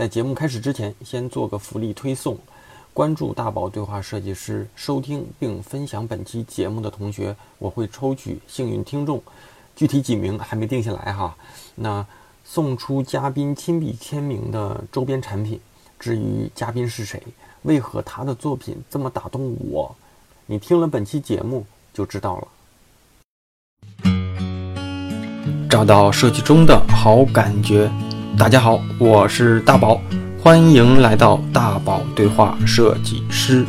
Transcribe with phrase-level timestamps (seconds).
[0.00, 2.34] 在节目开始之前，先做个福利推送：
[2.94, 9.22] 关注大宝对话设计师，收听并分享本期节目的同学，我会抽取幸运听众，
[9.76, 11.36] 具体几名还没定下来哈。
[11.74, 12.06] 那
[12.46, 15.60] 送出嘉宾亲笔签名的周边产品。
[15.98, 17.22] 至于嘉宾是谁，
[17.64, 19.94] 为何他的作品这么打动我，
[20.46, 22.48] 你听了本期节目就知道了。
[25.68, 27.92] 找到设计中的好感觉。
[28.38, 30.00] 大家好，我是大宝，
[30.42, 33.66] 欢迎来到大宝对话设计师。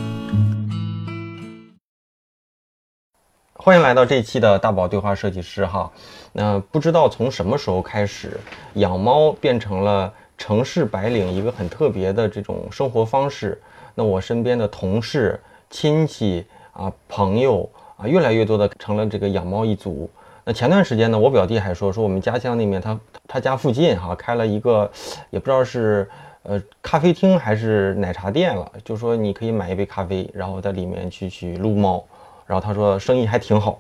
[3.54, 5.92] 欢迎来到这一期的大宝对话设计师哈。
[6.32, 8.40] 那不知道从什么时候开始，
[8.76, 13.62] 养猫变成了城市白领一个很特别的这种生活方式。
[13.94, 15.40] 那我身边的同事、
[15.70, 20.10] 亲戚啊、朋友啊，越来越多的成了这个养猫一族。
[20.44, 24.90] 那前段时间呢，我表弟还说说我们家乡那边，他他家附近哈开了一个，
[25.30, 26.10] 也不知道是
[26.42, 32.04] 呃咖啡厅还是奶茶店了，就说你可以买一杯咖啡，然后在里面去去撸猫，
[32.48, 33.80] 然后他说生意还挺好。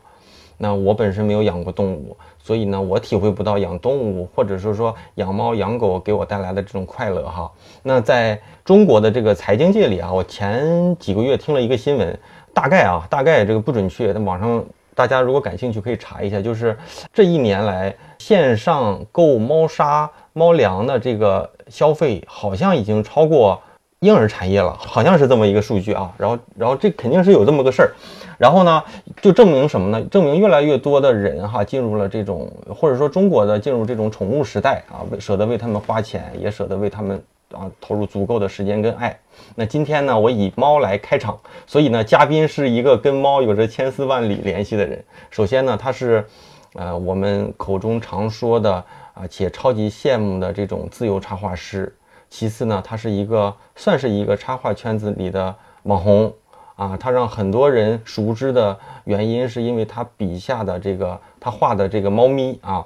[0.55, 7.51] 那我本身没有养过动物，所以呢，我体会不到养动物或者是说养猫养狗给我带来的这种快乐哈。
[7.81, 12.19] 那在中国的这个财经界里啊，我前几个月听了一个新闻，
[12.53, 14.63] 大概啊大概这个不准确，在网上。
[14.93, 16.77] 大家如果感兴趣，可以查一下，就是
[17.13, 23.61] 这一年来线上购猫砂、猫粮的这个消费，好像已经超过
[23.99, 26.11] 婴儿产业了，好像是这么一个数据啊。
[26.17, 27.91] 然后，然后这肯定是有这么个事儿。
[28.37, 28.83] 然后呢，
[29.21, 30.03] 就证明什么呢？
[30.09, 37.21] 证明越来越多的人哈进入了这种，或者说中国的进入这种宠物时代啊，舍得为他们花钱，也舍得为他们。
[37.53, 39.17] 啊，投入足够的时间跟爱。
[39.55, 45.03] 那今天呢，我以猫来开场，所以呢，嘉宾是一个跟猫有着千丝万缕联系的人。
[45.29, 46.25] 首先呢，他是，
[46.73, 48.73] 呃，我们口中常说的
[49.13, 51.93] 啊，且超级羡慕的这种自由插画师。
[52.29, 56.33] 其次呢，他是一个算是一个插画圈子里的网红
[56.75, 62.85] 啊，他让很多人熟知的原因是因为他笔下的这个他画的这个猫咪啊。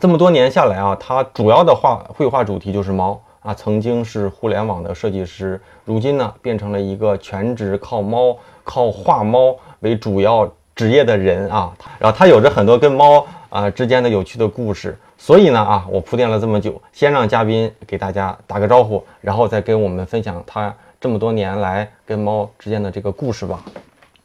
[0.00, 3.22] 这么多年下来啊，他主要的画绘画主题就是猫。
[3.42, 11.72] 啊，曾经是互联网的设计师，如今呢变成了一个全职靠猫、靠画猫为主要职业的人啊。
[11.98, 23.60] 然后他有着很多跟猫啊之间的有趣的故事，所以呢啊，我铺垫了这么久，先让嘉宾给大家打个招呼，然后再跟我们分享他这么多年来跟猫之间的这个故事吧。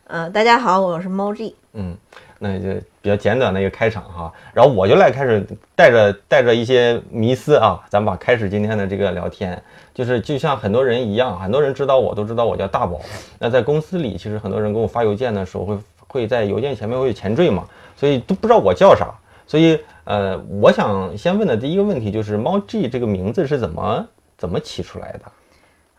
[0.10, 1.56] 嗯，大家好，我是猫 G。
[1.78, 1.98] 嗯。
[2.40, 2.72] 那就
[3.02, 5.44] 比较简短的一个开场哈，然后我就来开始
[5.76, 9.60] 带着带着一些迷思啊，咱们把开始今天的这个聊天，
[9.92, 13.02] 就是就像很多人一样，很多人知道我都知道我叫大宝。
[13.40, 17.66] 那在公司里，其实很多人给我发邮件的时候会会在邮件前面会有前缀嘛，
[17.96, 19.12] 所以都不知道我叫啥。
[19.48, 24.08] 所以呃，我想先问的第一个问题就是猫 G 这个名字是怎么
[24.38, 25.22] 怎么起出来的？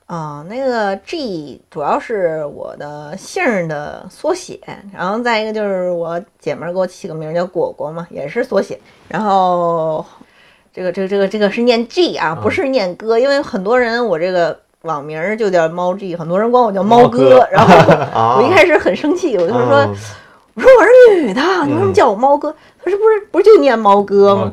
[0.08, 4.58] 啊，那个 G 主要是我的姓的缩写，
[4.91, 8.80] 然后再一个就是我姐们给我起个名叫果果嘛，也是缩写。
[9.06, 10.02] 然后
[10.72, 17.46] 这个这个这个这个是念 G 啊，不是念哥，因为很多人我这个网名就叫猫 G，很多人管我叫猫哥。
[17.52, 17.75] 然后
[18.40, 19.60] 我一开始很生气，我就说
[20.54, 22.50] 我说我是女的，你为什么叫我猫哥？
[22.82, 24.52] 他说不是不是就念猫哥吗？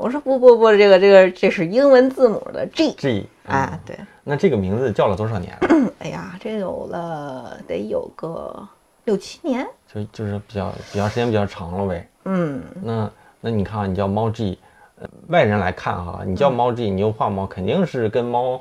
[0.00, 3.94] 我说不不不，这个这个这是英文字母的 G G 啊，对。
[4.24, 5.68] 那这个名字叫了多少年了？
[6.00, 8.66] 哎呀，这有了得有个
[9.04, 12.08] 六七年，就就是比较比较时间比较长了呗。
[12.24, 13.10] 嗯，那
[13.42, 14.58] 那你看啊，你叫猫 G，
[14.98, 18.58] 呃，外人来看哈，你叫猫 G，你又画猫，肯定是跟猫，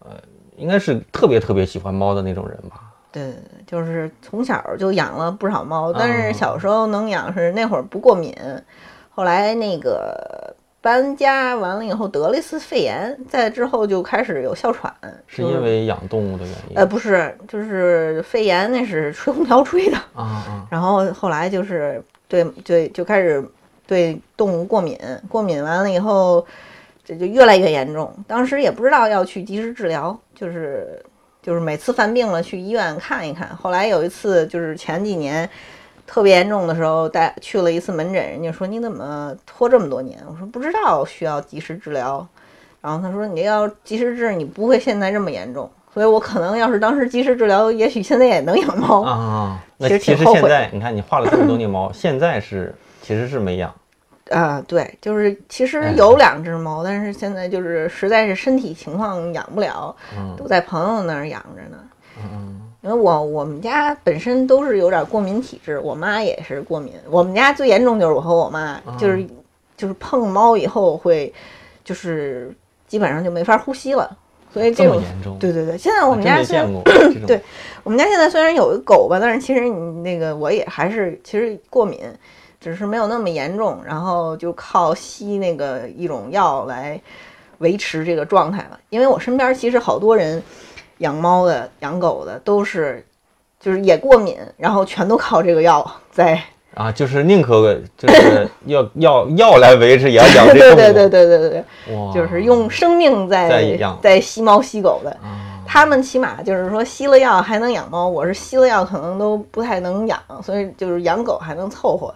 [0.00, 0.16] 呃，
[0.56, 2.92] 应该是特别特别喜欢猫的那种人吧？
[3.12, 3.32] 对，
[3.64, 8.34] 就是从小就养了不少猫，但是小时候能养是那会儿不过敏，
[9.14, 10.52] 后来那个。
[10.82, 14.90] 搬家完了以后得了一次肺炎，在之后就开始有哮喘，
[15.26, 16.76] 是因为养动物的原因？
[16.76, 20.66] 呃，不是，就是肺炎那是吹空调吹的啊啊。
[20.72, 23.46] 然后后来就是对对就开始
[23.86, 24.98] 对动物过敏，
[25.28, 26.46] 过敏完了以后
[27.04, 28.10] 这就越来越严重。
[28.26, 31.04] 当时也不知道要去及时治疗，就是
[31.42, 33.54] 就是每次犯病了去医院看一看。
[33.54, 35.46] 后来有一次就是前几年。
[36.10, 40.18] 特别严重的时候，带去了一次门诊，人家说你怎么拖这么多年？
[40.28, 42.26] 我说不知道，需要及时治疗。
[42.80, 45.70] 然后他说你要及时治，你不会现在这么严重。
[45.94, 49.64] 所以我可能要是当时及时治疗，也许现在也能养猫 啊。
[49.76, 53.72] 那其实现在你看你画了这么多年猫，现在是其实是没养
[54.30, 54.60] 啊。
[54.66, 59.94] 对，就是其实有两只猫，但是现在就是实在是身体情况养不了，
[60.36, 61.78] 都在朋友那儿养着呢。
[62.18, 62.69] 嗯。
[62.82, 66.94] 因为我我们家本身都是有点过敏体质，我妈也是过敏。
[67.10, 69.26] 我们家最严重就是我和我妈，就是
[69.76, 71.32] 就是碰猫以后会，
[71.84, 72.54] 就是
[72.86, 74.16] 基本上就没法呼吸了。
[74.52, 76.82] 所以这种严重，对对对，现在我们家现在
[77.24, 77.40] 对，
[77.84, 82.00] 我们家现在虽然有个狗吧，但是其实你那个我也还是其实过敏，
[82.60, 87.00] 只是没有那么严重，然后就靠吸那个一种药来
[87.58, 88.80] 维持这个状态了。
[88.88, 90.42] 因为我身边其实好多人
[91.00, 93.04] 养猫的、养狗的都是
[93.58, 96.40] 就是也过敏，然后全都靠这个药在。
[96.74, 100.46] 啊，就是宁可就是要要药来维持，也要养。
[100.46, 101.64] 对对对对对对对，
[102.14, 105.14] 就是用生命在在吸猫吸狗的。
[105.66, 112.14] 他们起码就是说吸了药还能养猫，我是吸了药可能都不太能养，所以就是养狗还能凑合。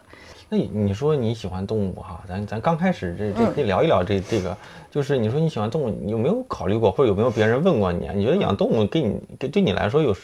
[0.49, 4.57] 那你说你喜欢动物哈，咱咱刚开始这这可以聊一聊这这个，
[4.94, 8.12] 就是你说你喜欢动物，你有没有考虑过，或者有没有别人问过你啊？
[8.14, 10.14] 你觉得养动物给你给对你来说有？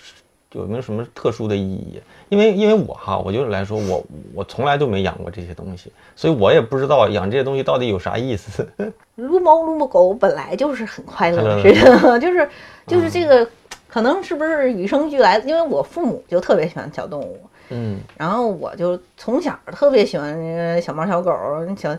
[0.52, 2.00] 有没有什么特殊的意义？
[2.28, 8.66] 因为因为我哈，我就是来说，我我从来都没养过这些东西，所以我也不知道养这些东西到底有啥意思。
[9.14, 11.84] 撸猫撸狗本来就是很快乐的事情，
[12.20, 12.48] 就是
[12.84, 13.48] 就是这个
[13.86, 15.48] 可能是不是与生俱来的？
[15.48, 17.38] 因为我父母就特别喜欢小动物，
[17.68, 21.32] 嗯，然后我就从小特别喜欢小猫小狗、
[21.76, 21.96] 小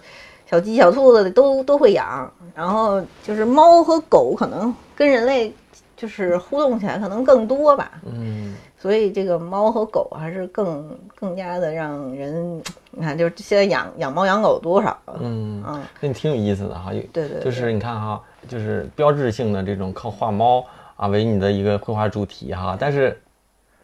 [0.51, 5.51] 小鸡小兔子都都会养，然后就是猫和狗可能跟人类。
[5.97, 12.59] 就是互动起来可能更多吧，嗯，所以这个猫和狗还是更更加的让人，
[12.89, 20.65] 你看，就是现在养养猫养狗多少，嗯嗯，那你挺有意思的哈，对对，就是你看哈，就是标志性的这种靠画猫
[20.95, 23.21] 啊为你的一个绘画主题哈，但是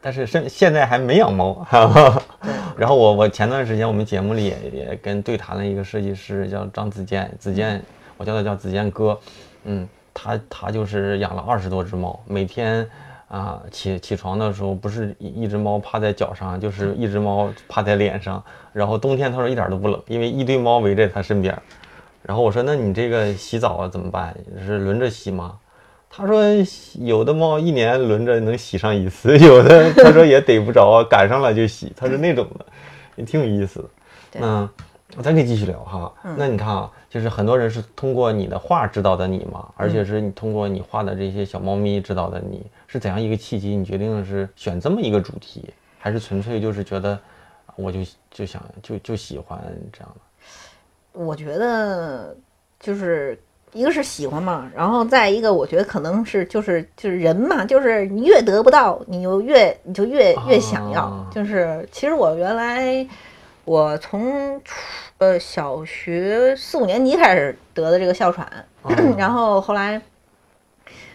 [0.02, 2.20] 但是现现在还没养猫，哈。
[2.78, 7.84] 然后我我前段时间我们节目里也也跟对谈了一个设计师叫张子健，子健，
[8.18, 9.20] 我叫他叫子健哥，
[9.64, 9.88] 嗯。
[10.20, 12.84] 他他就是养了二十多只猫，每天
[13.28, 18.44] 啊起起床的时候，不是一一只猫趴在脚上，就是一只猫趴在脸上。
[18.74, 21.56] 然后冬天他说一点都不冷，因为一堆猫围在他身边。
[22.24, 24.36] 然后我说那你这个洗澡啊怎么办？
[24.66, 25.56] 是轮着洗吗？
[26.10, 26.42] 他说
[27.00, 31.92] 有的猫一年轮着能洗上一次， 有的他说也逮不着，赶上了就洗。
[31.96, 32.66] 他是那种的，
[33.16, 33.90] 也挺有意思的。
[34.42, 34.70] 嗯，
[35.22, 36.14] 咱可以继续聊哈。
[36.38, 36.92] 那你看啊。
[37.10, 43.78] 就是很多人是通过你的画知道的你嘛，而且是你通过你画的这些小猫咪知道的你，是怎样一个契机？
[43.78, 47.18] 你决定是选这么一个主题，还是纯粹就是觉得
[47.78, 48.00] 我就
[48.30, 49.58] 就想就就喜欢
[49.92, 51.24] 这样的？
[51.24, 52.36] 我觉得
[52.78, 53.42] 就是
[53.74, 61.26] 一个是喜欢嘛，然后再一个我觉得可能是就是就是人嘛，就是你越得不到，你就越你就越越想要。
[61.32, 63.08] 就是其实我原来
[63.66, 64.76] 我从初。
[65.20, 68.48] 呃，小学四五年级开始得的这个哮喘，
[69.18, 70.00] 然后后来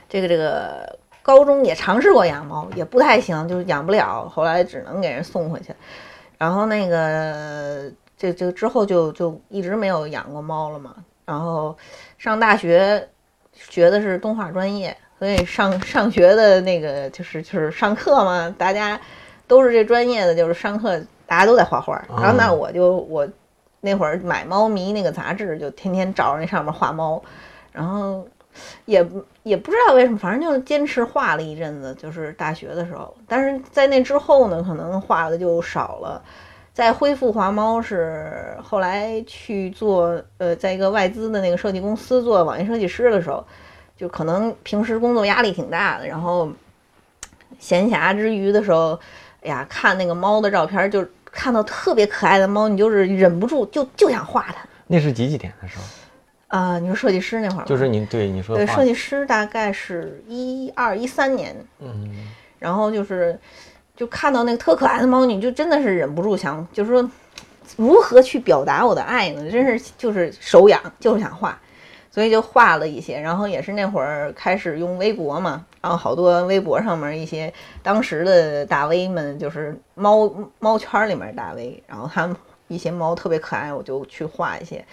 [0.08, 5.72] 这个这个高中也尝试过养猫，也不太行，就是养不了，后来只能给人送回去。
[6.36, 7.88] 然后那个
[8.18, 10.96] 这这之后就就一直没有养过猫了嘛。
[11.24, 11.76] 然后
[12.18, 13.08] 上大学
[13.52, 19.00] 学的是动画专业，所以上上学的那个就是就是上课嘛，大家
[19.46, 22.02] 都是这专业的，就是上课大家都在画画。
[22.08, 23.28] 然后那我就我。
[23.84, 27.20] 那会儿买猫咪那个杂志，就天天找着那上面画猫，
[27.72, 28.24] 然后
[28.84, 29.04] 也
[29.42, 33.12] 也不知道为什么，反正就坚持画了一阵子，就是大学的时候。
[33.26, 36.22] 但是在那之后呢，可能画的就少了。
[36.72, 43.46] 再恢复画猫是后来去做，呃，在一个外资的那个设计公司做网页设计师的时候，
[43.96, 46.50] 就可能平时工作压力挺大的，然后
[47.58, 48.98] 闲暇之余的时候，
[49.42, 51.06] 哎呀，看那个猫的照片就。
[51.34, 54.56] 看到特别可爱的猫，你就是忍不住就就想画它。
[54.86, 55.84] 那是几几年的时候？
[56.48, 57.64] 啊，你说设计师那会儿？
[57.64, 61.56] 就是你对你说对设计师大概是一二一三年。
[61.78, 62.28] 嗯。
[62.58, 63.40] 然后就是
[63.96, 67.10] 就看到那个特可爱的猫，你就真的是忍不住想，就是说
[67.76, 69.50] 如何去表达我的爱呢？
[69.50, 71.58] 真是就是手痒，就是想画。
[72.14, 77.50] 所以就画了一些，然后也是那会儿开始用微博嘛，然后好多微博上面一些
[77.82, 82.36] 当时的大 V 们，就是猫猫圈里面大 V，然后他们
[82.68, 84.84] 一些猫特别可爱，我就去画一些，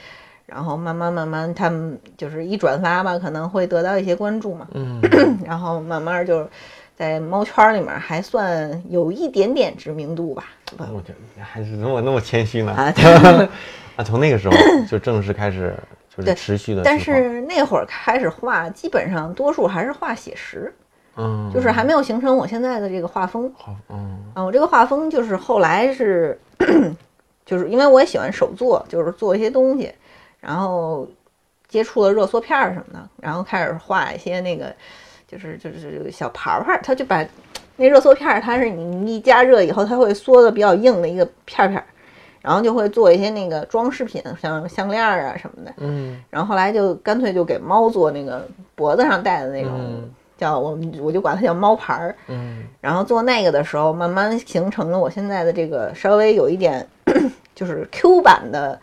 [0.46, 5.01] 然后慢慢慢慢他们就是一转发吧，可能会得到一些关注嘛，嗯，
[5.46, 6.48] 然后慢慢就
[7.00, 10.44] 在猫圈里面还算有一点点知名度吧。
[10.77, 12.94] 我觉得还是那么那么谦虚呢，啊，
[14.03, 15.74] 从那个时候就正式开始。
[16.18, 16.82] 就是，持续的。
[16.84, 20.74] 但是那会儿开始画，基本上多数还是画写实，
[21.15, 23.50] 嗯，就是还没有形成我现在的这个画风。
[23.56, 26.38] 好，嗯，啊，我这个画风就是后来是，
[27.46, 29.94] 就是因为我也喜欢手作，就是做一些东西，
[30.41, 31.08] 然后
[31.70, 34.75] 接触了热缩片儿什么的，然后开始画一些那个，
[35.30, 37.24] 就是就是小盘盘，它就把
[37.76, 41.84] 那热缩片，它是你一加热以后，它会缩的比较硬的一个片片，
[42.42, 45.72] 然后就会做一些那个装饰品，像项链啊什么的。
[45.78, 52.16] 嗯然后后来就干脆就给猫做那个脖子上戴的那种，嗯叫我们我就管它叫猫牌儿。
[52.28, 56.86] 嗯然后做那个的时候，慢慢形成了我现在的这个稍微有一点
[57.54, 58.80] 就是 Q 版的，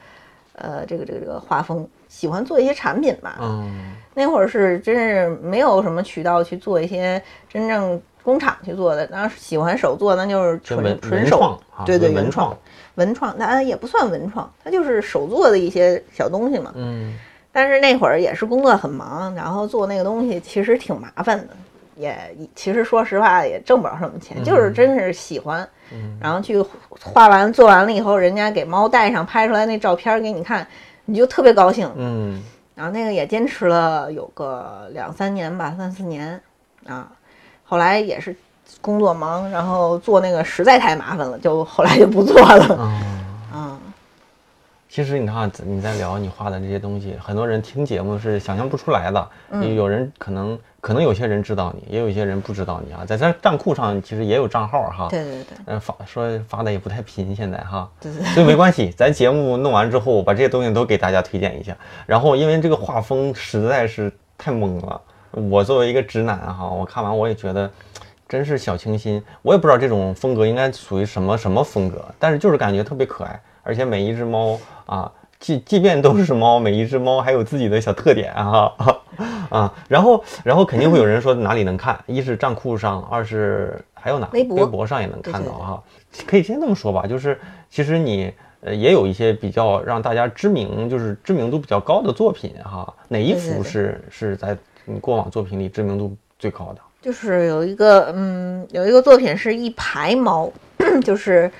[0.55, 1.89] 呃，这个这个这个画风。
[2.09, 12.57] 喜欢做一些产品吧，嗯那会儿是真是没有什么渠道去做一些真正工厂去做的，当时喜欢手做，那就是纯文纯手对对，文原创，
[12.95, 16.73] 文创，那也不算文创，它就是手做的一些小东西嘛。
[16.75, 17.19] 嗯
[17.53, 21.49] 但是那会儿也是工作很忙，然后做那个东西其实挺麻烦的，
[21.97, 22.17] 也
[22.55, 26.59] 其实说实话也挣不了什么钱，就是真是喜欢，嗯然后去
[27.03, 30.67] 画完做完了以后，人家给猫带上拍出来那照片给你看，
[31.05, 31.91] 你就特别高兴。
[31.97, 32.43] 嗯
[32.77, 36.39] 然后那个也坚持了有个两三年吧，三四年
[36.87, 37.11] 啊，
[37.65, 38.37] 后来也是
[38.83, 42.77] 工作忙，然后做那个实在太麻烦了，就后来就不做了。
[42.79, 43.25] 嗯。
[43.55, 43.81] 嗯，
[44.91, 49.29] 其实你看，你在聊你画的这些东西，很多人听节目是想象不出来的。
[49.51, 53.05] 嗯有人可能可能有些人知道你，也有一些人不知道你啊。
[53.05, 61.77] 在咱账库上其实也有账号哈，对对对嗯，发说发的也不太频，现在哈，对对， 所以没关系，咱节目弄完之后，把这些东西都给大家推荐一下。
[62.07, 65.01] 然后，因为这个画风实在是太懵了，
[65.33, 67.69] 我作为一个直男哈，我看完我也觉得
[68.29, 69.21] 真是小清新。
[69.43, 78.73] 我也不知道这种风格应该属于什么什么风格，但是就是感觉特别可爱，而且每一只猫啊，即即便都是猫，每一只猫还有自己的小特点哈
[79.51, 79.75] 啊。
[79.89, 85.83] 然后，然后肯定会有人说哪里能看，一是账户上，二是还有哪微博微博上也能看到哈。
[86.27, 87.39] 可以先这么说吧，就是
[87.69, 92.93] 其实你呃也有一些比较让大家知名，就是知名度比较高的作品哈。
[93.09, 96.81] 哪一幅是是在你过往作品里知名度最高的？
[97.03, 100.51] 就是有一个嗯，有一个作品是一排猫，
[101.05, 101.51] 就是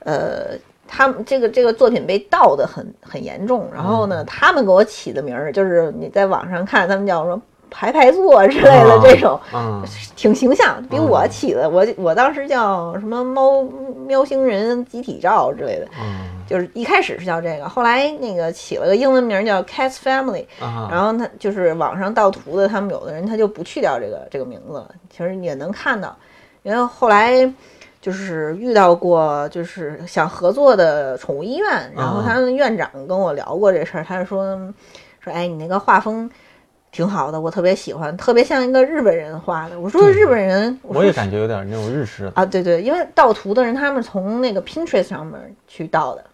[0.00, 0.56] 呃。
[0.94, 9.82] 他们这个这个作品被盗的很很严重，然后呢，他们给我起的名儿就是你在网上看，他们叫什么排排坐之类的这种，嗯
[10.14, 13.62] 挺形象，比我起的，我我当时叫什么猫
[14.06, 26.14] 喵星人集体照之类的，嗯就是一开始是叫这个，后来那个起了个英文名叫 Cats Family，啊然后他就是网上盗图的，他们有的人他就不去掉这个这个名字了，其实也能看到，
[26.62, 27.50] 然后后来。
[28.02, 34.44] 就是遇到过，就是想合作的宠物医院，然后他们院长跟我聊过这事儿，他就说
[35.20, 36.28] 说，哎，你那个画风
[36.90, 39.78] 挺好的，我特别喜欢，特别像一个日本人画的。
[39.78, 42.32] 我说日本人，我我也感觉有点那种日式的。
[42.34, 46.24] 啊，对对，因为盗图的人他们从那个 Pinterest 上面去盗的，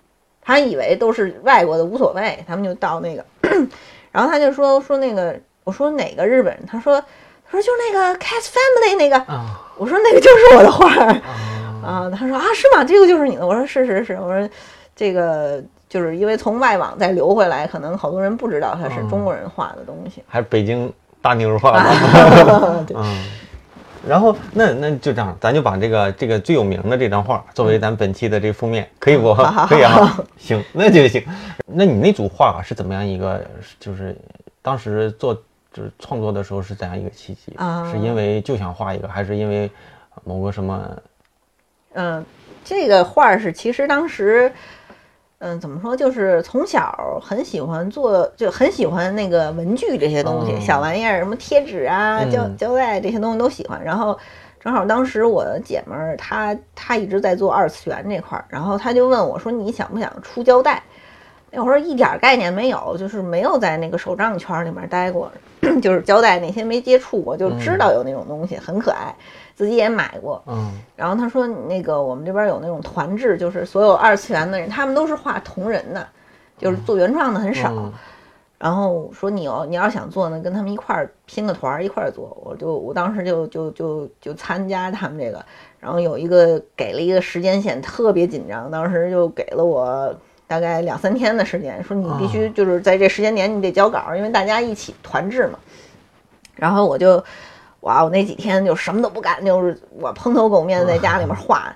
[0.41, 3.23] 他以为都是外国的无所谓，他们就盗那个，
[4.11, 6.65] 然后他就说说那个，我说哪个日本人？
[6.67, 6.99] 他说
[7.51, 11.23] 他说就那个 Cat Family 那个，啊我说那个就是我的画儿啊
[11.83, 12.85] 啊，他说啊是吗？
[12.85, 13.47] 这个就是你的？
[13.47, 14.49] 我说是是是，我说
[14.97, 20.23] 这个就是因为从外网再流回来，可能好多人不知道它是中国人画的东西。
[20.27, 20.93] 还是北京
[21.23, 22.85] 大妞儿画的。
[22.85, 23.25] 对 嗯，
[24.07, 29.35] 然后那那就这样，咱就把这个这个最有名的这张画作为咱本期的这封面，可以不？
[29.69, 31.25] 可以啊， 行，那就行。
[31.67, 33.45] 那你那组画是怎么样一个？
[33.79, 34.17] 就是
[34.63, 35.35] 当时做
[35.73, 37.53] 就是创作的时候是怎样一个契机？
[37.57, 39.71] 啊是因为就想画一个，还是因为
[40.25, 40.81] 某个什么？
[42.01, 42.25] 嗯，
[42.65, 44.53] 这个画儿是其实当时，
[45.41, 53.83] 嗯，怎么说，就是从小很喜欢做，就很喜欢那个文具这些东西，嗯小玩意儿，什么贴纸啊、胶嗯胶带这些东西都喜欢。
[53.83, 54.17] 然后
[54.61, 60.81] 正好当时我姐们儿她她一直在做二次元这块儿，然后她就问我说：“你想不想出胶带？”
[61.51, 65.31] 那会儿一点儿概念没有，就是没有在那个手账圈里面待过，
[65.83, 69.15] 就是胶带那些没接触过，就知道有那种东西，很可爱，
[69.55, 70.43] 自己也买过。
[70.47, 76.07] 嗯然后他说，那个我们这边有那种团制，就是所有二次元的人，他们都是画同人的，
[76.59, 77.73] 就是做原创的很少。
[77.73, 77.93] 嗯
[78.59, 82.37] 然后说你要你要想做呢，跟他们一块儿拼个团儿一块儿做。
[82.45, 85.41] 我就我当时就就就就参加他们这个，
[85.79, 90.13] 然后有一个给了一个时间线，特别紧张，当时就给了我
[90.49, 95.59] 大概两三天的时间，说你必须就是在这时间点你得交稿，因为大家一起团制嘛。
[96.57, 97.23] 然后我就
[97.81, 101.73] 哇，我那几天就什么都不干，就是我蓬头垢面在家里面画。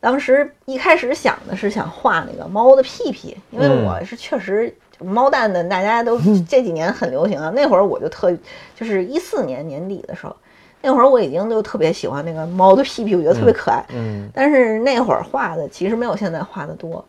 [0.00, 7.50] 当时一开始想的是想画那个猫的屁屁，因为嗯我是确实猫蛋的，大家都这几年很流行啊。
[7.54, 8.30] 那会儿我就特
[8.74, 10.36] 就是一四年年底的时候，
[10.82, 13.82] 那会儿我已经就特别喜欢那个猫的屁屁，我觉得特别可爱。
[13.94, 17.02] 嗯但是那会儿画的其实没有现在画的多，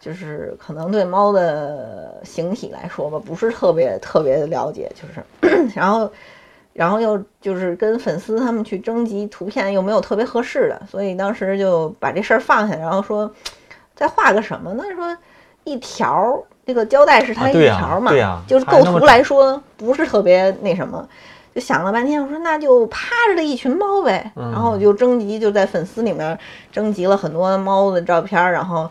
[0.00, 6.10] 就是可能对猫的形体来说吧，不是特别特别的了解，就是 然后
[6.72, 13.30] 然后又就是跟粉丝他们去征集图片，又没有特别合适的，所以当时就把这事儿放下，然后说。
[13.92, 14.84] 再画个什么呢？
[14.96, 15.14] 说
[15.64, 18.10] 一条儿这个胶带是它一啊对呀条儿嘛，
[18.46, 21.06] 就是构图来说不是特别那什么。
[21.54, 26.38] 就想了半天，我说那就趴着的一群猫呗，嗯然后我就征集，就在粉丝里面
[26.72, 28.88] 征集了很多猫的照片儿，然后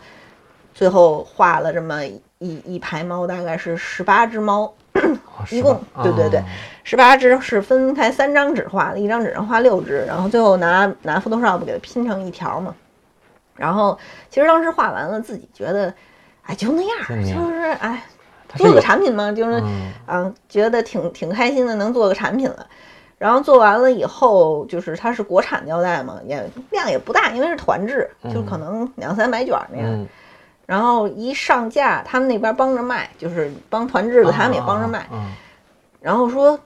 [0.79, 2.21] 最后画了这么一
[2.63, 4.73] 一排猫，大概是十八只猫，
[5.51, 6.45] 一共对对对啊
[6.85, 12.73] 十八只是分开三张纸画的，一张纸上画六只，然后最后拿拿 Photoshop 给它拼成一条嘛。
[13.57, 15.93] 然后其实当时画完了，自己觉得，
[16.43, 18.05] 哎，就那样儿，就是哎，
[18.55, 22.65] 做个产品嘛，就是嗯啊，觉得挺挺开心的，能做个产品了。
[23.17, 29.91] 然后做完了以后，就是它是国产胶带嘛，也量也不大，因为是团制，就可能两三百卷儿那样。
[29.91, 30.07] 嗯，
[30.69, 34.99] 然后一上架，他们那边帮着卖，就是帮团制的，他们也帮着卖。
[35.09, 35.25] 啊，
[35.99, 36.59] 然后说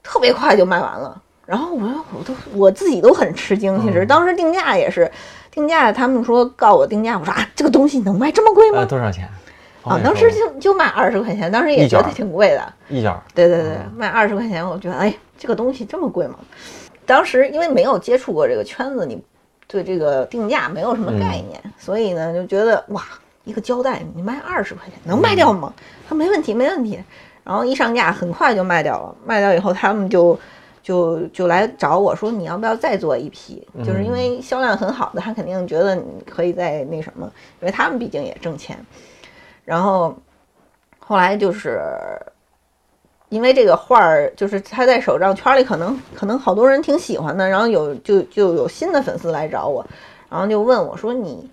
[0.00, 1.20] 特别快就卖完了。
[1.44, 5.10] 然后我说我都我自己都很吃惊，其实嗯当时定价也是
[5.50, 8.86] 定价，他们说告我定价，我说啊这个东西能卖这么贵吗呃，？
[8.86, 9.28] 多少钱？
[9.82, 12.72] 啊，当时就就卖二十块钱，当时也觉得挺贵的。
[12.88, 16.36] 一角儿对对对，嗯卖二十块钱，我觉得哎，这个东西这么贵吗？
[17.04, 19.20] 当时因为没有接触过这个圈子，你
[19.66, 23.02] 对这个定价没有什么概念，所以呢就觉得哇，
[23.48, 25.72] 一个胶带你卖二十块钱能卖掉吗？
[26.06, 27.02] 他没问题，没问题。
[27.42, 30.38] 然后一上架很快就卖掉了，卖掉以后他们就
[30.82, 33.66] 就就来找我说你要不要再做一批？
[33.78, 37.24] 就是因为销量很好的，他肯定觉得你可以再那什么，
[37.60, 38.78] 因为他们毕竟也挣钱。
[39.64, 40.14] 然后
[40.98, 41.80] 后来就是
[43.30, 49.82] 因为这个画儿，就是他在手账圈里可能可能好多人挺喜欢的，然后有就就有新的粉丝来找我，
[50.28, 51.50] 然后就问我说你。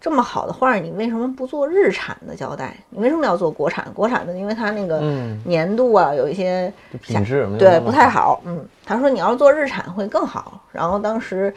[0.00, 2.76] 这么好的画儿，你为什么不做日产的胶带？
[2.88, 3.86] 你为什么要做国产？
[3.92, 8.40] 国产的，因为它那个嗯粘度啊，有一些品质对不太好。
[8.44, 10.62] 嗯，他说你要做日产会更好。
[10.70, 11.52] 然后当时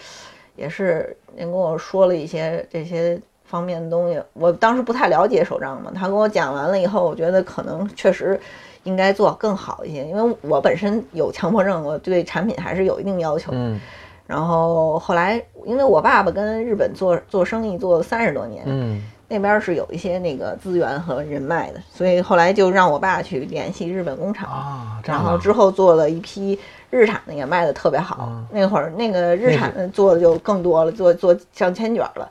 [0.56, 8.40] 也是您跟我说了一些这些方面的东西，我当时不太了解手账嘛，他跟我讲完了以后，我觉得可能确实
[8.84, 13.52] 应该做更好一些，因为我本身有强迫症，我对产品还是有一定要求。
[13.54, 13.80] 嗯
[14.28, 24.50] 然后后来，因为我爸爸跟日本做做生意做了三十多年，嗯那边是有一些那个资源和人脉的，所以后来就让我爸去联系日本工厂。
[24.52, 28.28] 啊，然后啊之后做了一批日产的，也卖的特别好。
[28.30, 32.30] 嗯那会儿那个日产的做的就更多了，做做上千卷了，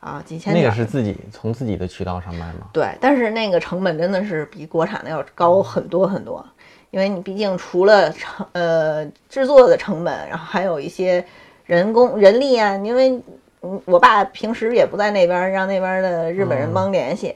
[0.00, 0.60] 啊，几千卷。
[0.60, 2.66] 那个是自己从自己的渠道上卖吗？
[2.72, 6.44] 对，但是那个成本真的是比国产的要高很多很多，
[6.92, 11.24] 因为你毕竟除了成呃制作的成本，然后还有一些
[11.64, 13.18] 人工人力啊，因为
[13.62, 16.74] 嗯我爸平时也不在那边儿，让那边儿的日本人嗯。
[16.74, 17.34] 帮联系，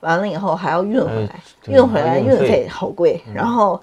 [0.00, 3.80] 完了以后还要运回来，哎运回来运费嗯运费好贵， 然后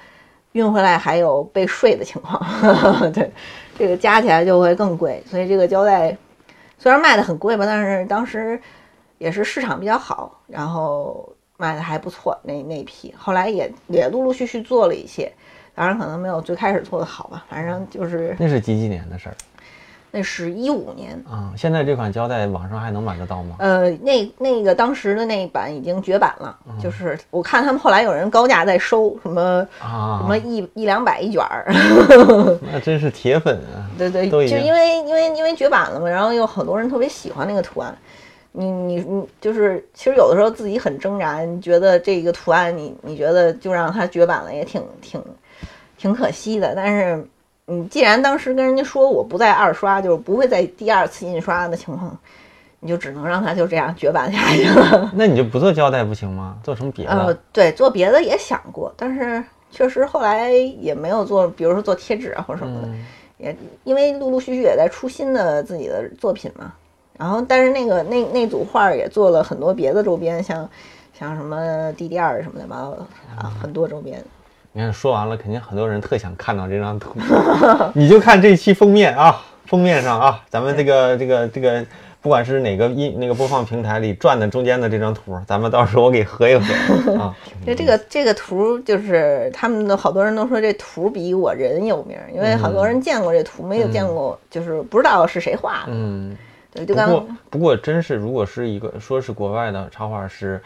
[0.51, 2.38] 运回来还有被税的情况，
[3.13, 3.31] 对，
[3.77, 6.15] 这个加起来就会更贵，所以这个胶带
[6.77, 8.59] 虽然卖的很贵吧，但是当时
[9.19, 11.33] 也是市场比较好，然后
[11.63, 15.32] 卖的还不错那那一批，后来也也陆陆续续做了一些，
[15.73, 19.36] 当然可能没有最开始做的好吧，反正就是那是几几年的事儿
[20.15, 21.54] 那是一五年，啊？
[21.58, 23.56] 现在这款胶带网上还能买得到吗？
[23.60, 31.65] 呃，那那个当时的那一版已经绝版了，嗯就是我看他们后来有人高价在收，什么啊，什么一一两百一卷儿，
[32.73, 33.88] 那真是铁粉啊！
[33.97, 37.95] 对对，就因为因为因为绝版了嘛，然后有很多人特别喜欢那个图案。
[38.55, 45.21] 你你你就是，其实有的时候自己很挣扎，你觉得这个图案你你觉得就让它绝版了也挺挺
[45.97, 46.73] 挺可惜的。
[46.75, 47.27] 但是
[47.65, 52.17] 你既然当时跟人家说我不再二刷，就是不会再第二次印刷的情况，
[52.79, 55.11] 你就只能让它就这样绝版下去了。
[55.17, 56.57] 那你就不做胶带不行吗？
[56.63, 62.87] 做成别呃的？，对，做别的也想过，但是确实后来也没有做，比如说做贴纸啊或什么的。
[62.87, 63.05] 嗯
[63.39, 66.71] 也因为陆陆续续也在出新的自己的作品嘛，
[67.17, 70.69] 然后但是那个那那组画儿也做了很多别的周边，像
[71.17, 71.58] 像什么
[71.93, 72.91] DDR 什么的吧，
[73.38, 74.23] 啊，很多周边。
[74.71, 77.15] 你看说完了，肯定很多人特想看到这张图。
[77.93, 81.86] 你就看这期封面啊，封面上啊，咱们这个这个这个，
[82.19, 87.36] 不管是哪个音那个播放平台里转的中间的这张图，咱们到时候我给合一合啊。
[87.63, 95.91] 这这个这个图就是他们的好多人都说这图比我人有名儿，因为好多人见过这图，没有见过，就是不知道是谁画的。
[95.91, 96.36] 嗯，
[96.73, 100.59] 对，就刚不过不过真是，如果是一个说是国外的插画师，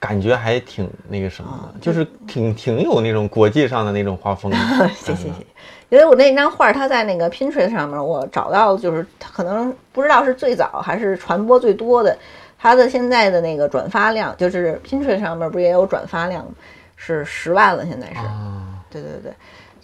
[0.00, 4.56] 感觉还挺那个什么的，就是挺挺有那种国际上的那种画风的。
[4.96, 5.46] 谢谢谢谢，
[5.90, 12.16] 因为我那张画儿它在那个 Pinterest 上面，我找到就是它可能不知道是最早还是传播最多的，
[12.58, 16.52] 它的现在的那个转发量，就是 Pinterest 上面不是也有转发量吗，
[16.96, 19.32] 是十万了，现在是，啊，对对对，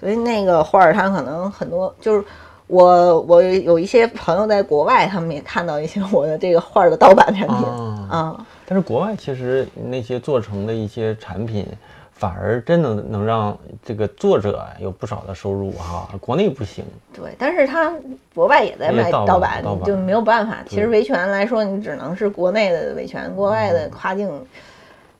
[0.01, 2.25] 所以那个画儿它可能很多就是。
[2.69, 11.67] 我我有一些朋友在国外，他们也看到一些我的这个画儿的盗版产品，啊啊，但是国外其实那些做成的一些产品，
[12.13, 16.09] 反而真的能让这个作者有不少的收入哈。
[16.21, 16.85] 国内不行。
[17.15, 17.91] 对，但是他
[18.35, 20.59] 国外也在卖盗版就没有办法。
[20.69, 24.31] 其实维权来说，你只能是国内的维权，国外的跨境，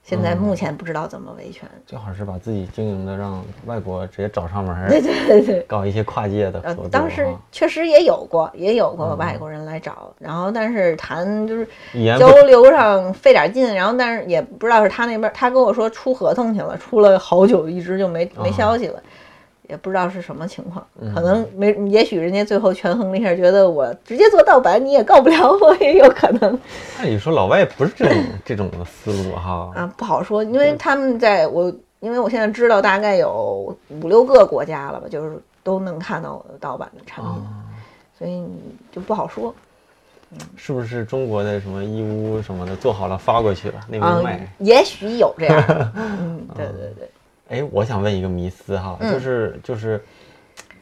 [0.09, 1.69] 现在目前不知道怎么维权。
[1.85, 5.59] 最好是把自己经营的让外国直接找上门儿，对对对对。
[5.67, 11.67] 搞一些跨界的呃合作。，当时确实也有过，也有过嗯外国人来找，然后但是谈就是
[12.17, 18.99] 交流上费点劲，然后但是也不知道是他那边，他跟我说出合同去了，出了好久，一直就没没啊消息了，
[19.69, 26.59] 也不知道是什么情况，嗯可能没，也许人家最后权衡了一下，觉得我直接做盗版你也告不了我， 也有可能
[26.97, 29.71] 按理说老外不是这种这种的思路哈。
[29.75, 37.63] 啊，不好说，因为他们在我，因为我现在知道大概有五六个国家了吧，就是都能看到我的盗版的产品，啊，
[38.17, 38.49] 所以你
[38.91, 39.53] 就不好说。
[40.55, 47.09] 是不是中国的什么义乌什么的做好了发过去了，那啊边卖？，也许有这样的，嗯，对 对对，
[47.49, 50.01] 哎，我想问一个迷思哈，嗯就是就是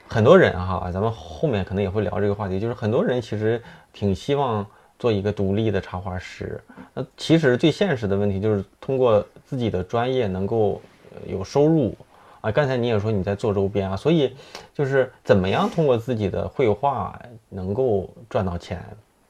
[0.08, 3.62] 很多人哈，咱们后面可能也会聊这个话题，就是很多人其实
[3.94, 4.66] 挺希望
[5.00, 6.62] 做一个独立的插画师。
[6.94, 11.96] 那其实最现实的问题就是通过自己的专业能够呃有收入
[12.42, 12.52] 啊。
[12.52, 14.36] 刚才你也说你在做周边啊，所以
[14.74, 18.84] 就是怎么样通过自己的绘画能够赚到钱，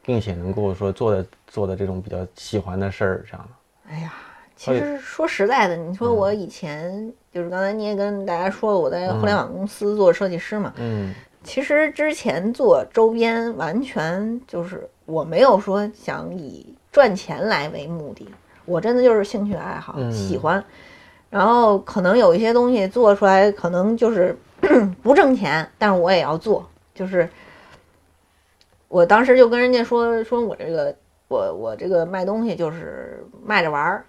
[0.04, 3.94] 并且能够说做的做的这种比较喜欢的事儿，这样的。
[3.94, 4.14] 哎呀，
[4.58, 18.28] 其实说实在的，你说我以前就是刚才你也跟大家说了，我在互联网公司做设计师嘛，嗯其实之前做周边完全就是我没有说想以赚钱来为目的，
[18.66, 20.62] 我真的就是兴趣爱好，嗯喜欢。
[21.30, 24.36] 然后可能有一些东西做出来，可能就是
[25.04, 26.68] 不挣钱，但是我也要做。
[26.96, 27.30] 就是
[28.88, 30.96] 我当时就跟人家说，说我这个
[31.28, 34.06] 我我这个卖东西就是卖着玩儿，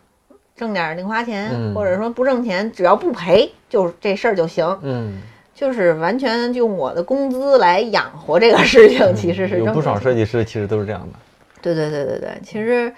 [0.58, 4.78] 挣点零花钱，嗯或者说不挣钱，只要不赔，就这事儿就行。
[4.82, 5.22] 嗯，
[5.54, 11.18] 就是完全用我的工资来养活这个事情，其实是嗯有不少设计师其实都是这样的。
[11.62, 12.92] 对对对对对，其实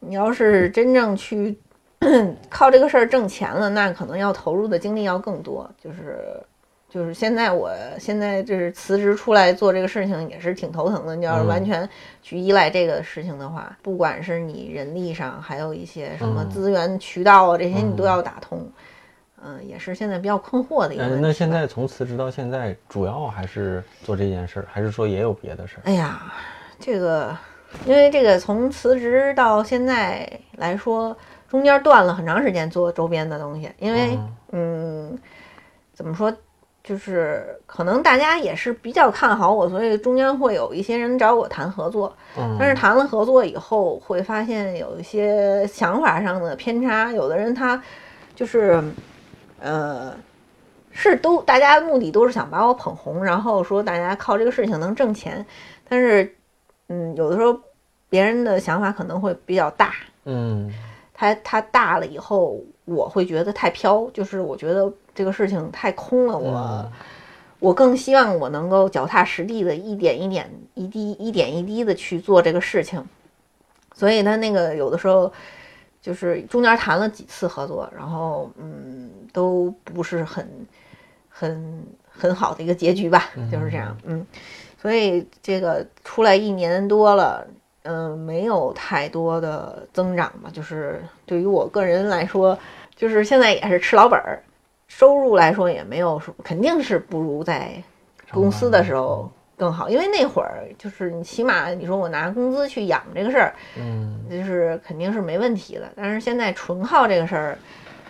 [0.00, 1.56] 你要是真正去
[2.50, 5.68] 靠这个事儿挣钱了，那可能要投入的精力要更多。
[5.82, 6.18] 就是
[6.88, 11.14] 就是现在我现在就是辞职出来做这个事情也是挺头疼的。
[11.14, 11.88] 你要是嗯完全
[12.22, 18.70] 去依赖这个事情的话，不管是你人力上，还有一些什么嗯资源渠道啊，这些你都嗯要打通。
[19.40, 25.82] 嗯、也是现在比较困惑的一个问题嗯，那现在从辞职到现在，主要还是做这件事儿，还是说也有别的事儿？
[25.84, 26.20] 哎呀，
[26.80, 27.36] 这个，
[27.86, 31.16] 因为这个从辞职到现在来说，
[31.48, 34.18] 中间断了很长时间做周边的东西，因为
[34.50, 35.18] 嗯嗯，
[35.94, 36.36] 怎么说，
[36.88, 47.78] 就是可能大家也是比较看好我，所以中间会有一些人找我谈合作，嗯，但是谈了合作以后，会发现有一些想法上的偏差，有的人他
[48.34, 48.82] 就是，
[49.60, 50.14] 呃，
[50.90, 55.44] 是都大家目的都是想把我捧红，然后说大家靠这个事情能挣钱，
[55.86, 56.34] 但是，
[56.88, 57.60] 嗯，有的时候
[58.08, 59.92] 别人的想法可能会比较大，
[60.24, 60.72] 嗯。
[61.20, 66.50] 他他大了以后，我会觉得太飘，就是我觉得这个事情太空了，我。
[66.84, 66.92] 嗯
[67.60, 73.04] 我更希望我能够脚踏实地的一点一点、一滴一点一滴的去做这个事情。
[73.92, 75.32] 所以他那个有的时候
[76.00, 80.48] 就是中间谈了几次合作，然后嗯都不是很
[81.28, 84.24] 很很好的一个结局吧，就是这样，嗯。
[84.80, 87.44] 所以这个出来一年多了，
[87.82, 90.48] 嗯、没有太多的增长吧。
[90.52, 92.56] 就是对于我个人来说，
[92.98, 94.42] 就是现在也是吃老本儿，
[94.88, 97.80] 收入来说也没有说，肯定是不如在
[98.32, 105.88] 公司的时候更好，因为那会儿就是你起码你说我拿工资去养这个事儿，嗯就是肯定是没问题的。
[105.94, 107.58] 但是现在纯靠这个事儿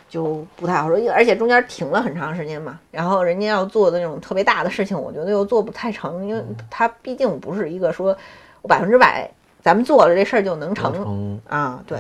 [0.09, 2.81] 就不太好说，而且中间停了很长时间嘛。
[2.90, 8.16] 然后人家要做的那种特别大的事情，我觉得又做不太成，因为它毕竟不是一个说
[8.62, 11.83] 我百分之百咱们做了这事儿就能成成啊。
[11.87, 11.98] 对，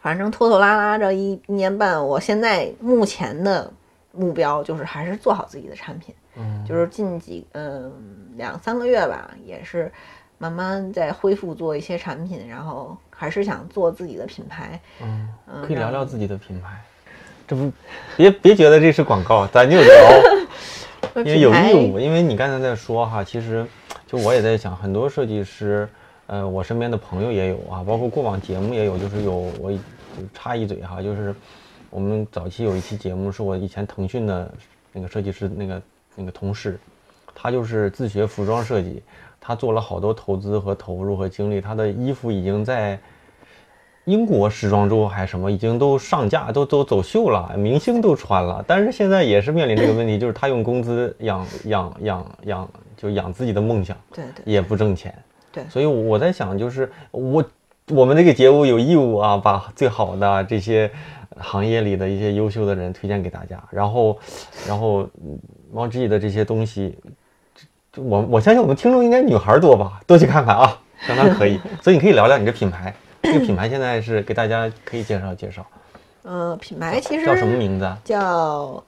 [0.00, 3.70] 反正拖拖拉拉这一一年半，我现在目前的
[4.12, 6.14] 目标就是还是做好自己的产品。
[6.36, 7.92] 嗯就是近几嗯
[8.36, 9.90] 两三个月吧，也是
[10.38, 14.80] 慢慢在恢复做一些产品，然后还是想做自己的品牌。
[15.02, 16.80] 嗯，嗯，可以聊聊自己的品牌。
[17.46, 17.70] 这不，
[18.16, 19.92] 别别觉得这是广告，咱就聊，
[21.16, 21.98] 因为有义务。
[21.98, 23.66] 因为你刚才在说哈，其实
[24.06, 25.88] 就我也在想，很多设计师，
[26.30, 29.78] 呃，我身边的朋友也有啊，包括过往节目也有，就是有我就
[30.32, 31.34] 插一嘴哈，就是
[31.90, 34.48] 我们早期有一期节目是我以前腾讯的
[34.92, 35.82] 那个设计师那个
[36.14, 36.78] 那个同事，
[37.34, 39.02] 他就是自学服装设计，
[39.40, 42.96] 他做了好多投资和投入和精力，他的衣服已经在。
[44.06, 48.64] 英国时装周还是什么，已经都上架，都都走秀了，明星都穿了。
[48.66, 55.14] 但是现在也是面临这个问题，就是他用工资养养养养，就养自己的梦想，对对也不挣钱。
[55.52, 57.44] 对所以我在想，就是我
[57.88, 60.90] 我们这个节目有义务啊，把最好的这些
[61.38, 64.18] 行业里的一些优秀的人推荐给大家，然后
[64.66, 65.38] 然后嗯
[65.72, 66.96] 猫 G 的这些东西，
[67.92, 71.58] 就我我相信我们听众应该女孩多吧，多去看看啊，相当可以。
[71.82, 75.66] 所以你可以聊聊你这品牌，这个品牌现在是给大家可以介绍介绍，
[76.22, 77.98] 呃，品牌其实叫什么名字啊？
[78.04, 78.82] 叫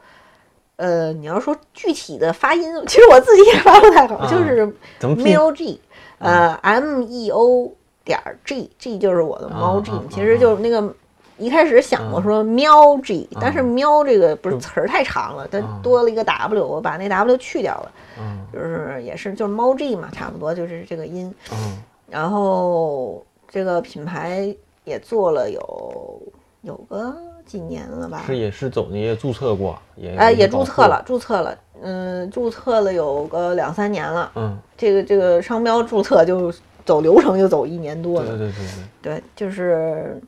[0.76, 5.80] 呃，你要说具体的发音，其实我自己也发不太好，啊就是怎么拼？Meo G，
[6.22, 7.70] 呃，M E O
[8.04, 10.94] 点 G，G 就是我的猫 G，、其实就是那个。
[11.38, 21.34] 一开始想过说喵 G，、但是喵这个不是词儿太长了，它啊多了一个 W，我把那 W 去掉了，嗯就是也是就是猫 G 嘛，差不多就是这个音。
[21.50, 24.54] 嗯然后这个品牌
[24.84, 26.22] 也做了有
[26.60, 27.12] 有个
[27.44, 28.22] 几年了吧？
[28.24, 34.30] 是也是走那些注册过，也呃，也注册了，注册了，嗯，注册了有个两三年了。
[34.36, 36.52] 嗯，这个这个商标注册就
[36.84, 38.28] 走流程就走一年多了。
[38.28, 38.56] 对对对
[39.02, 39.22] 对对。
[39.36, 40.20] 就是，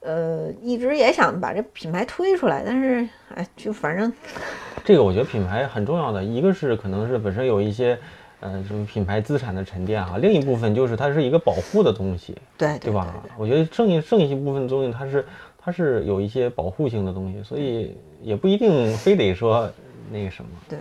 [0.00, 4.12] 呃，一直也想把这品牌推出来，但是哎，就反正
[4.84, 7.98] 这个我觉得品牌很重要的，一个是可能是本身有一些，
[8.40, 13.14] 呃，什么品牌资产的沉淀啊，另一部分就是它是一个保护的东西，对对吧？
[13.24, 15.24] 对我觉得剩下剩下一部分东西它是
[15.58, 19.68] 它是有一些保护性的东西，所以也不一定非得说
[20.10, 20.78] 那个什么，对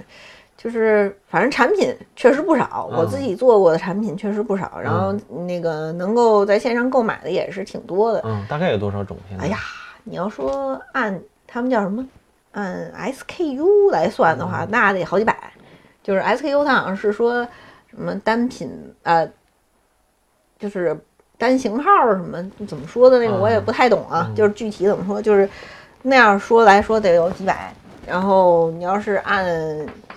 [0.57, 5.13] 就是反正产品确实不少，我嗯自己做过的产品确实不少，然后
[5.45, 8.21] 那个能够在线上购买的也是挺多的。
[8.25, 9.17] 嗯，大概有多少种？
[9.29, 9.43] 现在？
[9.45, 9.57] 哎呀，
[10.03, 12.07] 你要说按他们叫什么，
[12.53, 15.35] 按 SKU 来算的话，那得好几百。
[16.01, 17.43] 就是 SKU，它好像是说
[17.89, 18.71] 什么单品
[19.03, 19.27] 呃，
[20.57, 20.97] 就是
[21.37, 24.27] 单型号什么怎么说的那个，嗯我也不太懂啊。
[24.29, 25.47] 嗯就是具体怎么说，就是
[26.03, 27.73] 那样说来说得有几百。
[28.07, 29.45] 然后你要是按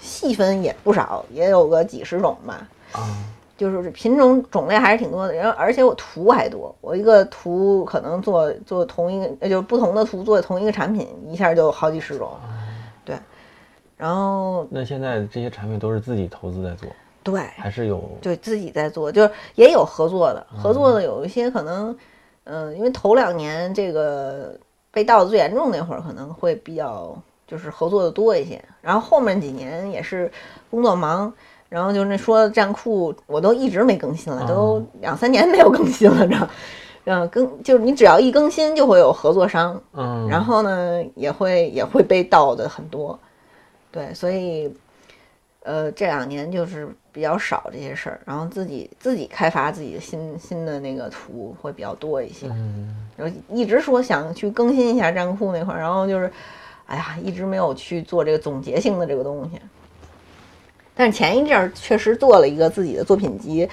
[0.00, 2.68] 细分也不少，也有个几十种吧。
[2.92, 3.16] 啊，
[3.56, 12.30] 就是品种种类还是挺多的，然后而且我图还多，我一个图可能做做同一个，就是不同的图做同一个产品，一下就好几十种，
[13.04, 13.14] 对，
[13.96, 16.88] 然后那现在这些产品都是自己投资在做，
[17.22, 21.94] 对，还是有对自己在做，就是也有合作的，合作的有一些可能，
[22.44, 24.56] 嗯、因为头两年这个
[24.90, 27.14] 被盗的最严重那会儿，可能会比较
[27.48, 30.30] 就是合作的多一些，然后后面几年也是
[30.70, 31.32] 工作忙。
[31.70, 36.48] 然后就那说站库，我都一直没更新了，都两三年没有更新了，知道？
[37.04, 43.18] 嗯，更就是你只要一更新，就会有合作商，嗯，然后呢，也会也会被盗的很多，
[43.90, 44.72] 对，所以，
[45.62, 56.32] 呃，这两年就是比较少这些事儿，然后自己自己开发自己的新新的那个图会比较多一些，嗯然后一直说想去更新一下站库那块儿，然后就是，
[56.88, 59.60] 哎呀，一直没有去做这个总结性的这个东西，
[60.94, 63.68] 但是前一阵儿确实做了一个自己的作品集，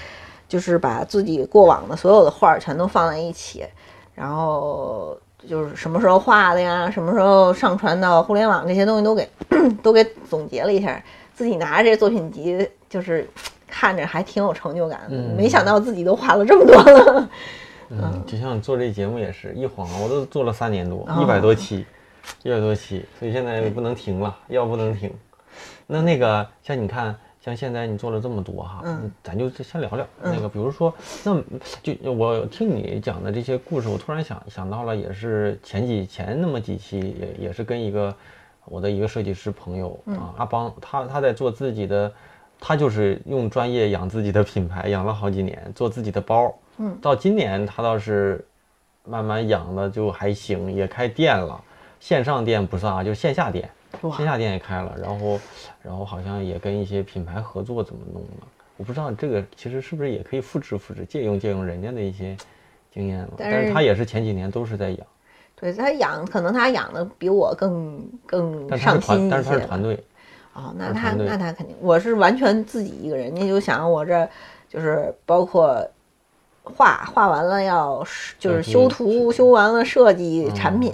[0.50, 3.66] 就是把自己过往的所有的画儿全都放在一起，
[4.14, 9.30] 然后就是什么时候画的呀，什么时候上传到互联网这些东西都给
[9.82, 11.02] 都给总结了一下，
[11.34, 13.26] 自己拿着这作品集就是
[13.66, 17.30] 看着还挺有成就感的，嗯没想到自己都画了这么多了。
[17.90, 21.86] 嗯，就像做这节目也是一晃我都做了三年多，哦一百多期，
[22.44, 25.12] 一百多期，所以现在不能停了，要不能停。
[25.88, 31.40] 那那个像你看，像现在你做了这么多哈，嗯，咱就先聊聊那个，比如说，那
[31.84, 38.14] 就我听你讲的这些故事，我突然想想到了，也是前几前那么几期，也也是跟一个
[38.66, 42.12] 我的一个设计师朋友嗯啊，阿邦，他他在做自己的，
[42.60, 48.44] 他就是用专业养自己的品牌，养了好几年，做自己的包，嗯，到今年他倒是
[49.04, 51.64] 慢慢养的就还行，也开店了，
[52.00, 53.70] 线上店不算啊，就是线下店，
[54.18, 55.40] 线下店也开了，然后
[55.82, 58.48] 然后好像也跟一些品牌合作，怎么弄的？
[58.78, 62.36] 我不知道这个其实是不是也可以复制复制，借用借用人家的一些
[62.94, 63.30] 经验了。
[63.38, 65.08] 但是但是他也是前几年都是在养，
[65.56, 69.62] 对他养，可能他养的比我更更但是他是团，上心一但是他是。
[69.66, 70.04] 团队，
[70.54, 73.34] 哦，那他那他肯定，我是完全自己一个人。
[73.34, 74.28] 你就想我这
[74.68, 75.82] 就是包括
[76.66, 78.06] 画画完了要
[78.40, 80.94] 就是修图，修完了设计产品，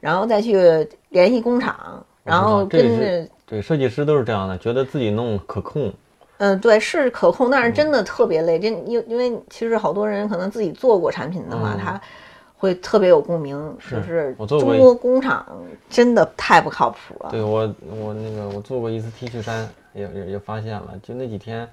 [0.00, 5.92] 然后再去联系工厂，然后我知道这跟也是着对设计师都是这样的，觉得自己弄可控，
[6.38, 8.58] 嗯，对，是可控，但是真的特别累。
[8.58, 12.00] 这因因为其实好多人可能自己做过产品的话，嗯他
[12.58, 15.46] 会特别有共鸣，是就是我做过中国工厂
[15.90, 17.30] 真的太不靠谱了。
[17.30, 21.68] 对我，我那个我做过一次 T 恤衫，也也也发现了，就那几天，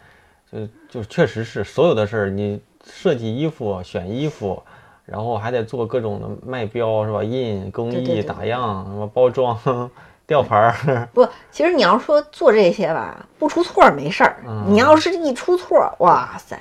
[0.51, 4.61] 就就确实是所有的事儿，你设计衣服、选衣服，
[5.05, 7.23] 然后还得做各种的卖标是吧？
[7.23, 9.57] 印、工艺、对对对打样、什么包装、
[10.25, 14.37] 吊牌儿， 不，其实你要说做这些吧，不出错儿没事儿。
[14.47, 16.57] 嗯你要是一出错儿，哇塞，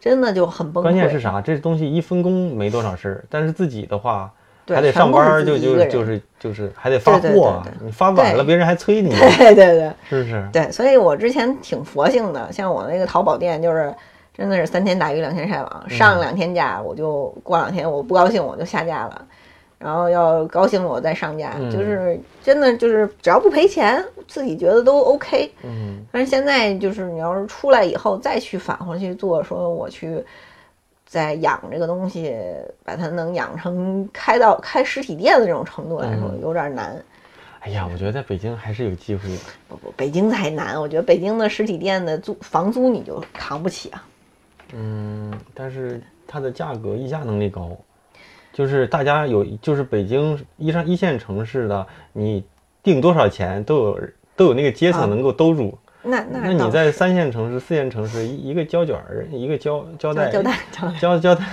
[0.00, 0.86] 真的就很崩溃。
[0.86, 1.40] 关键是啥？
[1.40, 4.30] 这东西一分工没多少事儿，但是自己的话
[4.68, 10.48] 还得上班儿，就就就是就是还得发货你发晚了别人还催你，对对对是不是？
[10.52, 13.92] 对，所以我之前挺佛性的，像我那个淘宝店就是。
[14.40, 19.26] 真的是三天打鱼两天晒网，嗯上两天架我就过两天我不高兴我就下架了，
[19.78, 25.52] 然后要高兴了我再上架，嗯就是真的就是只要不赔钱，自己觉得都 OK。
[25.62, 30.24] 嗯但是现在就是你要是出来以后再去返回去做，说我去
[31.04, 32.34] 再养这个东西，
[32.82, 36.96] 把它能养成开到开实体店的这种程度来说，嗯有点难。
[37.60, 39.42] 哎呀，我觉得在北京还是有机会的。
[39.68, 44.02] 不不，北京才难，我觉得北京的实体店的租房租你就扛不起啊。
[44.74, 47.76] 嗯，但是它的价格议价能力高，
[48.52, 52.44] 就是大家有，就是北京一上一线城市的，你
[52.82, 54.00] 定多少钱都有
[54.36, 55.76] 都有那个阶啊层能够兜住。
[56.02, 61.44] 那那那你在三线城市、四线城市，一一个胶卷儿，一个胶胶带，胶带胶带胶胶带，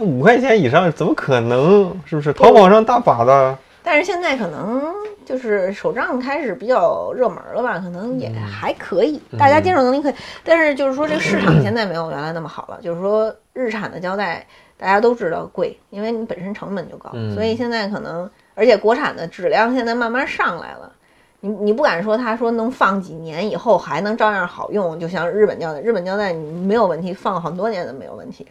[0.00, 1.96] 五块钱以上怎么可能？
[2.04, 2.32] 是不是？
[2.32, 3.56] 淘宝上大把的。
[3.80, 4.92] 但是现在可能
[5.24, 10.14] 就是手账开始比较热门了吧，可能也还可以，大家接受能力可以。
[10.44, 20.92] 但是就是说这个市场现在没有原来那么好了，就是说日产的胶带大家都知道贵，因为你本身成本就高，嗯所以现在可能而且国产的质量现在慢慢上来了。
[21.40, 28.46] 你你不敢说，他说能放几年以后还能照样好用，就像日本胶带，日本胶带你没有问题，放很多年都没有问题。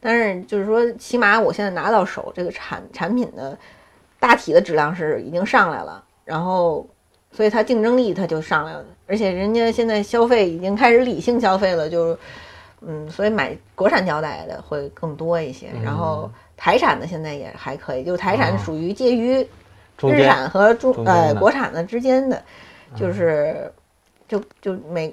[0.00, 3.58] 但是就是说，起码我现在拿到手这个产产品的
[4.18, 6.86] 大体的质量是已经上来了，然后
[7.32, 12.16] 所以它竞争力它就上来了，而且人家现在消费已经开始理性消费了，就
[12.82, 19.44] 嗯，所以买国产胶带的会更多一些，然后台产的现在也还可以，就台产啊属于介于
[20.02, 22.40] 日产和中中呃国产的之间的，
[22.94, 23.72] 就是
[24.28, 25.12] 就就每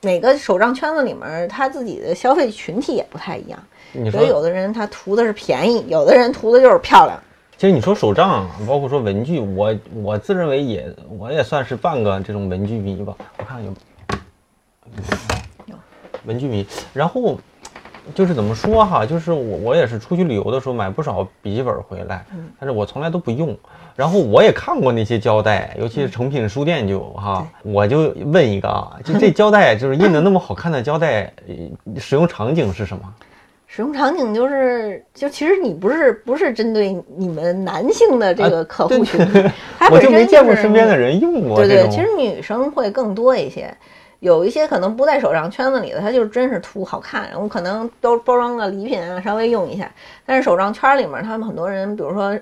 [0.00, 3.62] 每个手账圈子里面，他自己的消费群体也不太一样。
[4.10, 7.20] 所以有的人他图的是便宜，有的人图的就是漂亮。
[7.56, 13.14] 其实你说手账，包括说文具，我我自认为也我也算是半个这种文具迷吧。
[13.38, 13.72] 我看有
[15.66, 15.74] 有
[16.24, 17.38] 文具迷，然后
[18.12, 22.26] 就是怎么说哈，就是我我也是出去旅游的时候买不少笔记本回来，
[22.58, 23.56] 但是我从来都不用。
[23.94, 27.46] 然后我也看过那些胶带，尤其是诚品书店就有哈。
[27.62, 33.14] 我就问一个啊，就这胶带就是印的那么好看的胶带，呃使用场景是什么？
[33.74, 43.76] 使用场景就是，就其实你不是不是针对你们男性的这个客户群体，它啊我就没见过身边的人用过对对，其实女生会更多一些，
[44.20, 49.90] 有一些可能不在手账圈子里的，他就真是图好看，然后可能都包装个礼品啊，稍微用一下。
[50.24, 52.32] 但是手账圈里面，他们很多人，比如说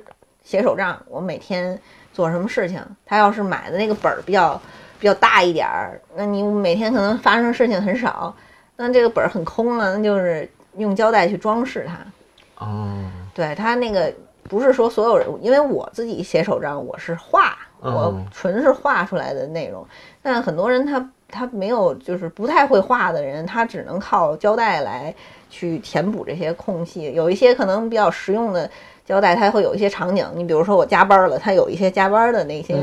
[0.45, 1.81] 写手账，我每天
[2.12, 4.61] 做什么事情，他要是买的那个本儿比较
[5.01, 8.37] 比较大一点儿，那你每天可能发生的事情很少，
[8.77, 12.65] 那这个本儿很空了，那就是用胶带去装饰它。
[12.65, 13.05] 哦，
[13.35, 14.13] 对它那个
[14.45, 19.87] 不是说所有人，因为我自己写手账，我是画，嗯我纯是画出来的内容。
[20.23, 25.15] 但很多人他他没有，就是不太会画的人，他只能靠胶带来
[25.51, 27.13] 去填补这些空隙。
[27.13, 28.71] 有一些可能比较实用的
[29.05, 30.25] 胶带，它会有一些场景。
[30.35, 32.77] 你比如说我加班了，它有一些加班的那些、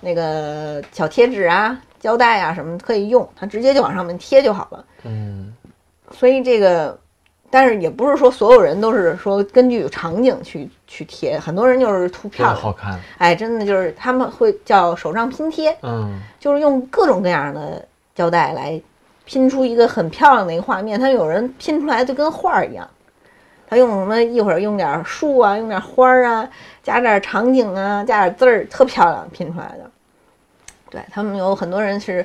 [0.00, 4.84] 那个小贴纸啊、胶带啊什么可以用，它直接就往上面贴就好了。
[5.04, 5.54] 嗯
[6.12, 6.98] 所以这个，
[7.52, 12.56] 但是也不是说所有人都是说根据场景去去贴，很多人就是图这漂亮。
[12.56, 12.98] 好看。
[13.18, 18.80] 哎，真的就是他们会叫手账拼贴，嗯就是用各种各样的胶带来
[19.26, 20.98] 拼出一个很漂亮的一个画面。
[20.98, 22.88] 他有人拼出来就跟画儿一样，
[23.68, 26.48] 他用什么一会儿用点树啊，用点花儿啊，
[26.82, 29.90] 加点场景啊，加点字儿，特漂亮拼出来的。
[30.90, 32.24] 对他们有很多人是，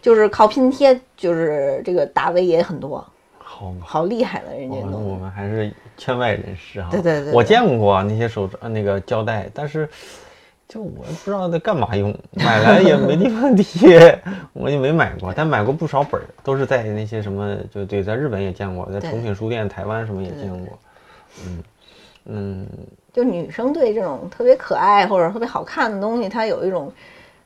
[0.00, 3.06] 就是靠拼贴，就是这个大 V 也很多，
[3.58, 3.78] 好嘛。
[3.84, 6.90] 好厉害了人家我们还是圈外人士哈。
[6.92, 9.88] 对对对对我见过那些手呃那个胶带，但是
[10.68, 14.16] 就我不知道在干嘛用，买来也没地方贴，
[14.52, 15.32] 我就没买过。
[15.34, 20.78] 但买过不少本儿，都是在那些什么，就对，在日本也见过，在对诚品书店、台湾什么也见过。
[21.44, 21.62] 嗯
[22.30, 22.66] 嗯，
[23.12, 26.92] 就女生对这种特别可爱或者特别好看的东西，她有一种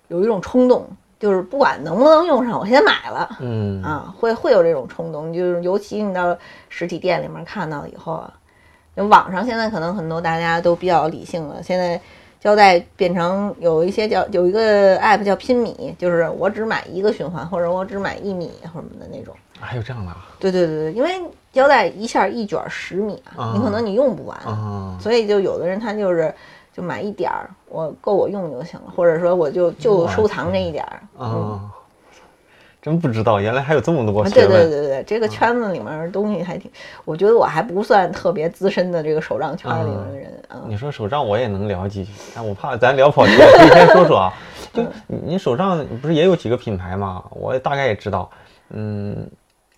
[0.08, 0.84] 有一种冲动，
[1.22, 3.36] 就是不管能不能用上，我先买了。
[3.38, 6.36] 嗯啊，会会有这种冲动，就是尤其你到
[6.68, 8.32] 实体店里面看到以后啊，
[8.96, 12.00] 就网上现在可能很多大家都比较理性了，现在
[12.40, 19.32] 胶带变成有一些叫有一个 app 叫拼米，就是我只买一个循环，或者我只买一米或什么的那种。
[19.60, 20.26] 还有这样的啊？
[20.40, 26.34] 对对对对，因为胶带一下一卷十米啊，啊你可能你用不完，啊，所以就有的人他就是
[26.72, 31.00] 就买一点儿，我够我用就行了，或者说我就就收藏这一点儿。
[31.18, 31.60] 嗯啊，
[32.82, 34.46] 真不知道，原来还有这么多啊对。
[34.46, 36.70] 对对对，这个圈子里面的东西还挺，
[37.04, 40.62] 我觉得我还不算特别资深的这个手账圈里面的人啊。
[40.66, 44.32] 你说手账我也能聊几句，但我怕咱聊跑题了，可以先说说啊。
[44.72, 47.22] 就你你手账不是也有几个品牌吗？
[47.30, 48.30] 我大概也知道，
[48.70, 49.28] 嗯，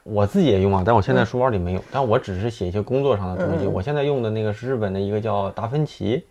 [0.05, 3.67] 我自己也用啊，但我现在书包里没有，但我只是写一些工作上的东西。
[3.67, 6.25] 我现在用的那个是日本的一个叫达芬奇，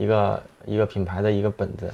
[0.00, 1.90] 一个一个品牌的一个本子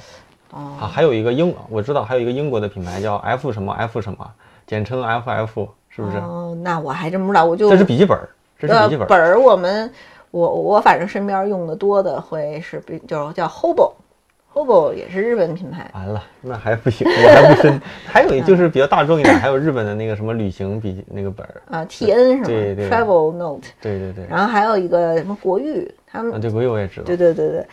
[0.52, 4.30] 哦，啊，还有一个英我知道还有一个英国的品牌叫 F 什么 F 什么，
[4.64, 6.18] 简称 FF，是不是？
[6.18, 8.16] 哦，那我还真不知道，我就这是笔记本，
[8.56, 9.90] 这是笔记本本儿，我们
[10.30, 15.90] 我我反正身边用的多的会是比就是叫 Hobo，Hobo 也是日本品牌。
[15.92, 17.82] 完了，那还不行，我还不深。
[18.06, 27.04] 还有就是比较大众一点，还有日本的那个什么旅行笔那个本儿，啊，T N 是吗对对？Travel Note，对对对，然后还有一个什么国誉，他啊对国誉我也知道。
[27.04, 27.66] 对对对对，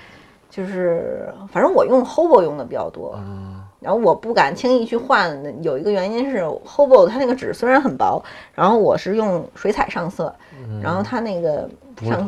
[0.55, 8.23] 就是反正我用 Hobo 用的比较多，啊，然后我不敢轻易去换，有一个原因是 Hobo 它那个纸虽然很薄，
[8.53, 10.35] 然后我是用水彩上色，
[10.79, 11.67] 然后它那个
[12.03, 12.27] 上。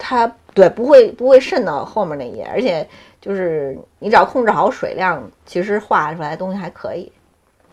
[0.00, 2.88] 它对不会不会渗到后面那页，而且
[3.20, 7.10] 就是你只要控制好水量，其实画出来的东西还可以。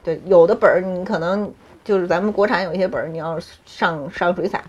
[0.04, 4.64] 对，有的本儿你可能就是咱们国产有一些本儿，你要是上上水彩，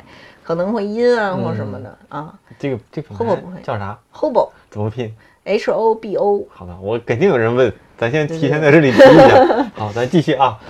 [0.44, 2.38] 可能会阴啊或什么的、啊。
[2.58, 5.11] 这个这个 Hobo 不会叫啥？Hobo 怎么拼
[5.45, 9.70] ？H O B O 好的，我肯定有人问，咱先提前在这里提一下。
[9.74, 10.61] 好，咱继续啊，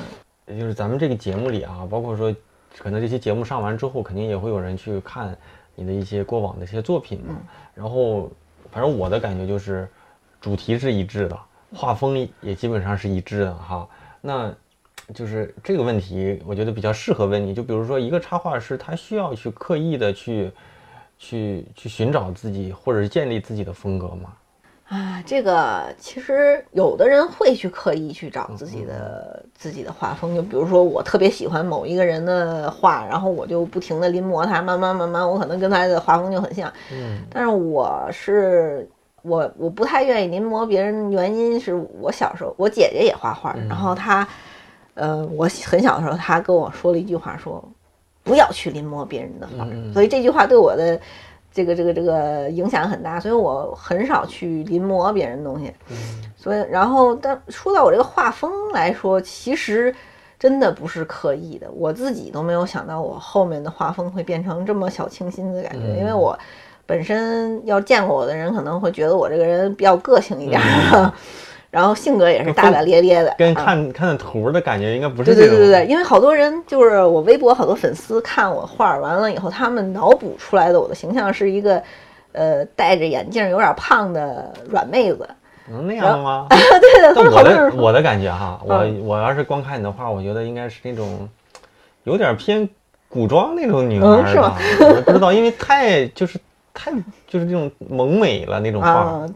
[0.46, 2.32] 也就是咱们这个节目里啊，包括说，
[2.78, 5.36] 可能这期节目上完之后，肯定也会有人去看
[5.74, 7.34] 你的一些过往的一些作品嘛。
[7.74, 8.30] 然后，
[8.70, 9.88] 反正我的感觉就是，
[10.40, 11.36] 主题是一致的，
[11.74, 13.88] 画风也基本上是一致的哈。
[14.20, 14.54] 那
[15.12, 17.52] 就是这个问题，我觉得比较适合问你。
[17.52, 20.52] 就比如说，一个插画师，他需要去刻意的去。
[21.18, 24.32] 去去寻找自己，或者是建立自己的风格吗？
[24.88, 36.72] 啊，这个其实有的人会去刻意去找自己的自己的画风，就比如说我特别喜欢某一个人的画，然后我就不停的临摹他，慢慢慢慢，我可能跟他的画风就很像。
[36.92, 38.88] 嗯但是我是
[39.22, 44.28] 我我不太愿意临摹别人，原因是我小时候我姐姐也画画，然后她，
[44.94, 47.68] 呃，我很小的时候她跟我说了一句话说，
[48.26, 51.00] 不要去临摹别人的画，所以这句话对我的。
[51.56, 55.72] 这个这个这个影响很大，所以我很少去临摹别人的东西。
[55.88, 55.96] 嗯。
[56.36, 59.94] 所以，然后，但说到我这个画风来说，其实
[60.38, 65.98] 真的不是刻意的，我自己都没有想到我后面的画风会变成这么小清新的感觉，嗯。
[65.98, 66.38] 因为我
[66.84, 70.60] 本身要见过我的人可能会觉得我这个人比较个性一点，
[71.76, 75.46] 然后性格也是大大咧咧的，嗯跟啊看看的图的感觉应该不是对。
[75.46, 81.82] 对对对对，因为好多人就是我微博好多粉丝看我画儿完了以后，他们脑补出来的我的形象是一个，
[82.32, 85.28] 呃，戴着眼镜有点胖的软妹子。
[85.68, 86.46] 能那样吗？
[86.48, 91.28] 对的，但我的我的感觉哈，我嗯我要是光看你的画，我觉得应该是那种
[92.04, 92.66] 有点偏
[93.10, 96.38] 古装那种女孩儿嗯是吗吧，我不知道，因为太就是
[96.72, 96.90] 太
[97.28, 99.26] 就是这种萌美了那种画，啊，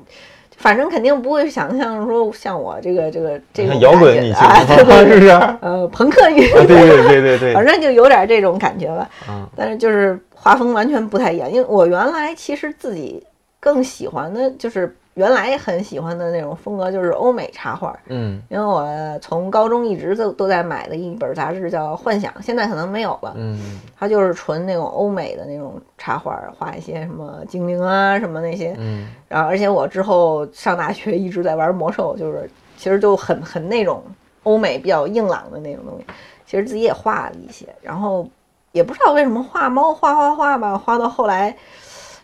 [0.60, 4.34] 反正肯定不会想象说像我这个这个这种像摇滚女性
[4.76, 5.28] 是不是？
[5.62, 9.08] 呃，朋克女，啊对对对对对， 反正就有点这种感觉吧。
[9.26, 13.22] 啊但是就是画风完全不太一样，因为我原来其实自己
[13.58, 17.98] 更喜欢的就是原来很喜欢的那种风格，就是欧美插画。
[18.06, 18.86] 嗯因为我
[19.20, 23.34] 从高中一直都都在买的一本杂志叫《幻想》，现在可能没有了。
[23.36, 28.74] 嗯它就是纯那种欧美的那种插画，画一些什么精灵啊什么那些。
[28.78, 34.02] 嗯然后，而且我之后上大学一直在玩魔兽，就是其实就很很那种
[34.44, 36.06] 欧美比较硬朗的那种东西。
[36.46, 38.26] 其实自己也画了一些，然后
[38.72, 41.56] 也不知道为什么画猫画画画吧，画到后来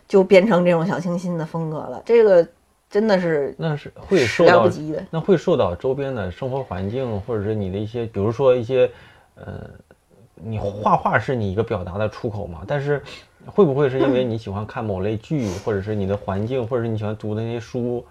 [0.09, 2.03] 就变成这种小清新的风格了。
[2.05, 2.47] 这个
[2.97, 4.71] 真的是那是会受到。
[5.11, 8.91] 那会受到周边的生活环境，或者是你的一些，比如说一些，
[9.35, 9.69] 呃，
[10.35, 12.63] 你画画是你一个表达的出口嘛？
[12.67, 13.03] 但是
[13.45, 18.03] 会不会是因为你喜欢看某类剧，或者是你的环境，或者是你喜欢读的那些书，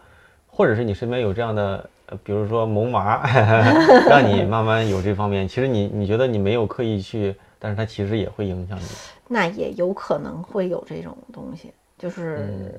[0.45, 3.27] 或者是你身边有这样的，呃，比如说萌娃，
[4.07, 5.47] 让你慢慢有这方面。
[5.47, 8.85] 其实你你觉得你没有刻意去，但是它其实也会影响你。
[9.27, 12.71] 那也有可能会有这种东西，就是、嗯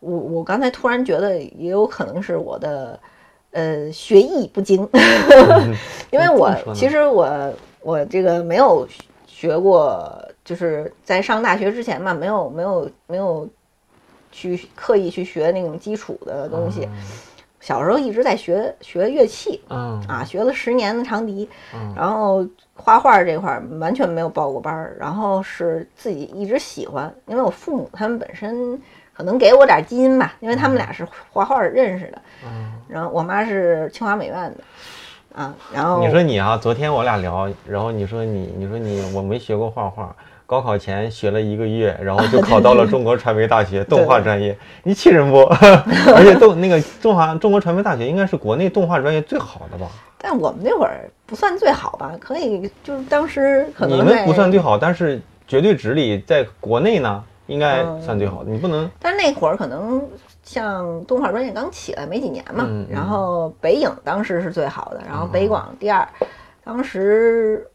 [0.00, 2.98] 我我刚才突然觉得也有可能是我的
[3.52, 4.88] 呃学艺不精，
[6.10, 8.86] 因为我其实我我这个没有
[9.26, 13.48] 学过，就是在上大学之前嘛，没有没有没有
[14.30, 16.88] 去刻意去学那种基础的东西。
[17.60, 21.92] 小时候一直在学学乐器，嗯啊，学了十年的长笛，嗯。
[21.96, 28.80] 然后画画这块儿完全没有报过班儿，然后是自己一直喜欢，因为我父母他们本身
[29.18, 40.14] 可能给我点基因吧，因为他们俩是画画认识的，嗯，然后我妈是清华美院的，啊，然后你说你啊，昨天我俩聊，然后你说你，你说你，我没学过画画，
[40.46, 45.42] 高考前学了一个月，然后就考到了中国传媒大学动画专业，你气人不？
[46.14, 49.88] 而且动那个中华中国传媒大学应该是国内动画专业最好的吧？
[50.16, 58.50] 但我们那会儿不算最好吧，可以就是当时可能你们不算最好，但是绝对值里在国内呢，应该嗯算最好的。
[58.50, 60.00] 你不能但是那会儿可能
[60.44, 66.06] 像动画专业刚起来没几年嘛，然后北影当时是最好的，然后北广第二。
[66.64, 67.66] 当时，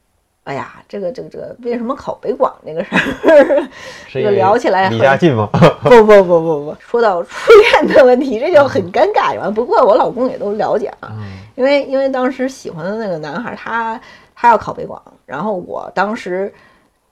[0.44, 3.68] 哎呀，这个这个这个，为什么考北广这个事儿？
[4.08, 5.50] 是因为聊起来离家近吗？
[5.84, 7.52] 不不不不不，说到初
[7.82, 9.50] 恋的问题，这就很尴尬呀。
[9.50, 11.24] 不过我老公也都了解啊，嗯
[11.56, 14.00] 因为因为当时喜欢的那个男孩，他
[14.36, 16.54] 他要考北广，然后我当时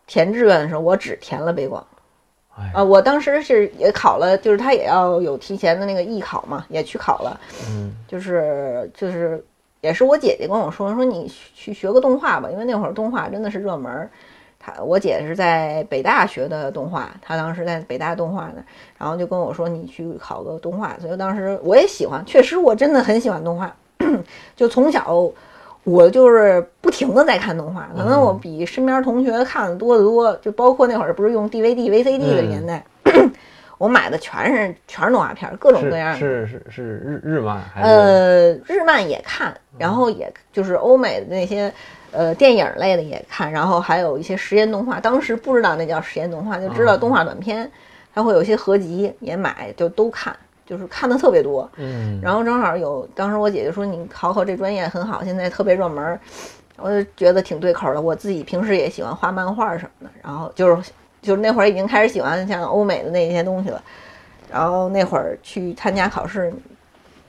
[0.05, 1.84] 填志愿的时候，我只填了北广。
[2.58, 2.72] 哎。
[2.74, 7.95] 啊，我当时是也考了，就是他也要有提前的那个艺考嘛，也去考了，嗯。
[8.08, 9.43] 就是就是
[9.80, 14.10] 也是我姐姐跟我说说你去学个动画吧，因为那会儿动画真的是热门儿。
[14.64, 18.64] 她我姐是在北大学的动画，她当时在北大动画呢，
[18.95, 23.76] 然后就跟我说你去考个动画，所以当时我也喜欢，确实我真的很喜欢动画，
[24.56, 25.28] 就从小
[25.84, 32.86] 我就是不停的在看动画，可能我比身边同学看的多得多，就包括那会儿不是用 DVD、VCD 的年代，
[33.79, 36.19] 我买的全是全是动画片儿，各种各样的。
[36.19, 37.89] 是是是是日日漫还是？
[37.89, 41.73] 呃，日漫也看，然后也就是欧美的那些
[42.11, 44.99] 呃电影类的也看，然后还有一些实验动画。
[44.99, 47.71] 当时不知道那叫实验动画，就知道动画短片，
[48.13, 50.36] 它会有一些合集也买，就都看，
[50.66, 51.70] 就是看的特别多。
[51.78, 56.20] 嗯，然后正好有，当时我姐姐说你考考这专业很好，现在特别热门儿，
[56.78, 58.01] 我就觉得挺对口的。
[58.01, 60.91] 我自己平时也喜欢画漫画什么的，然后就是
[61.22, 63.84] 就是那会儿已经开始喜欢像欧美的那些东西了，
[64.51, 66.53] 然后那会儿去参加考试，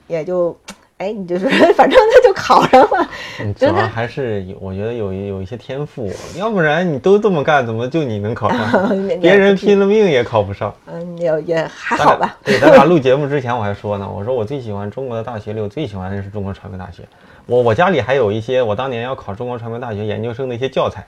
[0.07, 0.55] 也就
[0.97, 3.09] 哎你就是 反正他就考上了，
[3.57, 8.89] 主要还是有，我觉得有有一些天赋，要不然你都这么干，怎么就你能考上？
[9.19, 10.73] 别人拼了命也考不上。
[10.85, 12.37] 嗯也也还好吧。
[12.43, 17.03] 对，咱俩录节目之前我还说呢，我说我最喜欢中国的大学里，我最喜欢的是中国传媒大学。
[17.45, 21.05] 我我家里还有一些我当年要考中国传媒大学研究生的一些教材，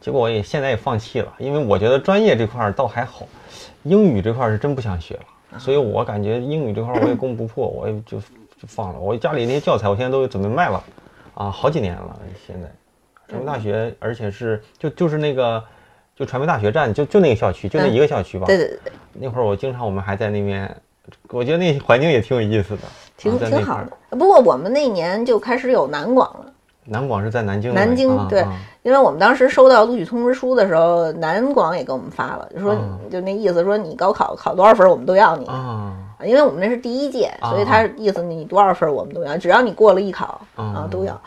[0.00, 3.26] 结果我也现在也放弃了，因为我觉得专业这块儿倒还好，
[3.84, 8.20] 英语这块儿是真不想学了，所以我感觉英语这块儿我也攻不破，我也就
[8.60, 8.98] 就放了。
[8.98, 10.82] 我家里那些教材我现在都准备卖了，
[11.34, 12.18] 啊，好几年了。
[12.46, 12.68] 现在
[13.28, 15.62] 传媒大学，而且是就就是那个
[16.16, 18.46] 就传媒大学站，就就那个校区，就那一个校区吧。
[18.46, 20.76] 对对对对，那会儿我经常我们还在那边，
[21.30, 22.82] 我觉得那环境也挺有意思的，
[23.16, 24.16] 挺挺好的。
[24.16, 26.52] 不过我们那年就开始有南广了。
[26.90, 28.42] 南广是在南京南京对
[28.82, 35.44] 因为我们当时收到录取通知书的时候，南广也给我们发了，就说、嗯就那意思说你高考考多少分，我们都要你。
[35.44, 35.94] 啊
[36.24, 41.20] 因为我们那是第一届，啊所以他意思你多少分我们都要，只要你过了艺考啊啊都要。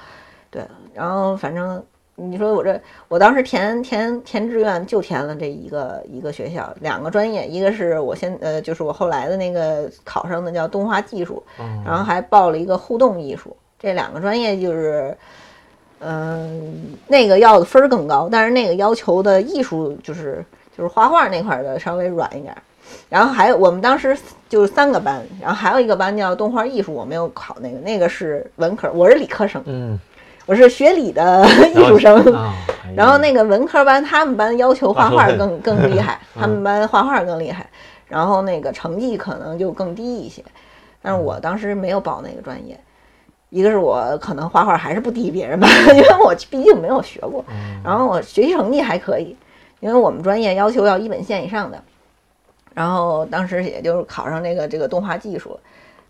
[0.50, 0.62] 对，
[0.94, 1.84] 然后反正
[2.16, 15.18] 你说我这，我当时填填填志愿就填了这一个一个学校，两个专业，一个是我先呃就是我后来的那个考上的叫动画技术，嗯然后还报了一个互动艺术，这两个专业就是。
[16.04, 20.44] 嗯，那个要的分儿更高，但是那个要求的艺术就是
[20.76, 22.58] 就是画画那块儿的稍微软一点儿。
[23.10, 24.18] 然后还有我们当时
[24.50, 30.00] 就是三个班，然后还有一个班叫动画艺术，我没有考那个，那个是文科，我是理科生，嗯，
[30.46, 32.24] 我是学理的艺术生。
[32.96, 36.42] 然后那个文科班，他们班要求画画更 更厉害，嗯。
[36.42, 37.66] 他们班画画更厉害，
[38.08, 40.44] 然后那个成绩可能就更低一些。
[41.02, 42.78] 但是我当时没有报那个专业，
[43.50, 47.82] 一个是我可能画画还是不敌别人吧， 因为我毕竟没有学过，嗯。
[47.84, 49.36] 然后我学习成绩还可以，
[49.80, 51.82] 因为我们专业要求要一本线以上的，
[52.74, 55.60] 然后当时也就是考上这个这个动画技术，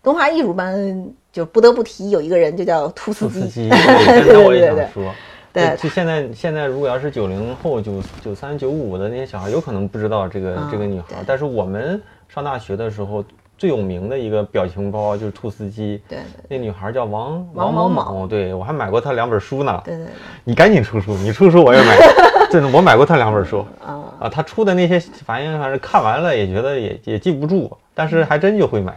[0.02, 5.12] 动画艺术班就不得不提有一个人就叫兔斯基，对对对对也想说。
[5.52, 5.76] 对。
[5.76, 13.24] 就现在现在如果要是九零后、九九三、九五的那些小孩，有可能不知道这个、嗯这个女孩对，但是我们上大学的时候
[13.58, 16.24] 最有名的一个表情包就是兔斯基，对对。
[16.48, 19.80] 那女孩叫王王某某某，对我还买过她两本书呢。
[19.84, 20.12] 对对对。
[20.44, 21.96] 你赶紧出书，你出书我也买，
[22.52, 24.04] 真的我买过他两本书啊。
[24.20, 24.28] 啊。
[24.28, 28.92] 她出的那些反应反正看完了也觉得也也记不住，但是还真就会买。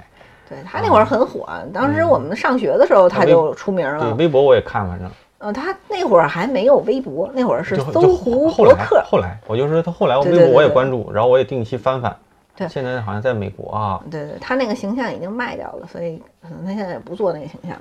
[0.48, 4.16] 对他那会儿很火，当时我们上学的时候他就出名了对，了。
[4.16, 9.04] 微博我也看，反正嗯，他那会儿还没有微博，那会儿是搜狐后来博客。
[9.10, 12.16] 后来，我就是他后来我微博我也关注，然后我也定期翻翻
[12.56, 14.00] 对现在好像在美国啊。
[14.12, 17.76] 对对，他那个形象已经卖掉了，所以可能他现在也不做那个形象。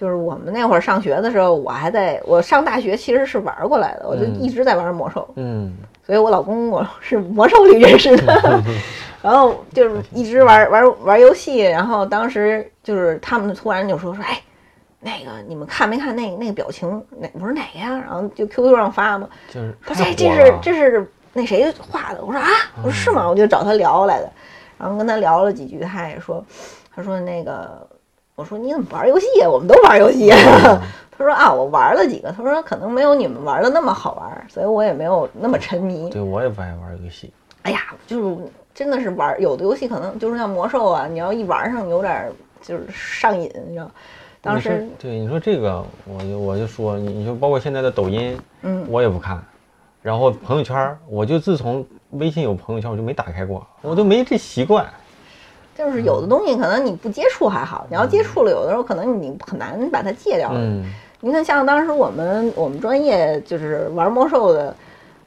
[0.00, 5.76] 就是我们那会儿上学的时候，我还在我上大学其实是玩过来的，我就嗯一直在玩魔兽，嗯
[6.06, 8.62] 所以我老公我是魔兽里认识的，
[9.20, 14.40] 然后就是一直玩玩玩游戏，然后当时就是他们突然就说说，哎，
[15.00, 16.88] 那个你们看没看那那个表情？
[17.18, 17.90] 哪我说哪个呀？
[17.90, 22.24] 然后就 QQ 上发嘛，就是说太这这是这是那谁画的？
[22.24, 22.48] 我说啊，
[22.78, 23.28] 我说是吗？
[23.28, 24.32] 我就找他聊来的，
[24.78, 26.42] 然后跟他聊了几句，他也说，
[26.96, 27.86] 他说那个，
[28.40, 29.46] 我说你怎么玩游戏呀？
[29.46, 30.30] 我们都玩游戏。
[31.18, 36.08] 他说啊，我玩了几个，他说可能没有你们玩的那么好玩，所以我也没有那么沉迷。
[36.08, 37.30] 对我也不爱玩游戏。
[37.64, 38.36] 哎呀，就是
[38.74, 42.32] 真的是玩有的游戏可能就是像魔兽啊，你要一玩上有点
[42.62, 43.90] 就是上瘾，你知道。
[44.40, 49.38] 当时对你说这个，我就我就说，你你说包括现在的抖音，嗯我也不看，
[50.00, 54.86] 然后朋友圈，我就自从微信有朋友圈，我就没打开过，我都没这习惯。
[55.80, 60.50] 就是有的东西可能你不接触还好，你要接触了，有的时候可能你很难把它戒掉。
[60.52, 60.84] 嗯，
[61.20, 64.74] 你看，像当时我们我们专业就是玩魔兽的，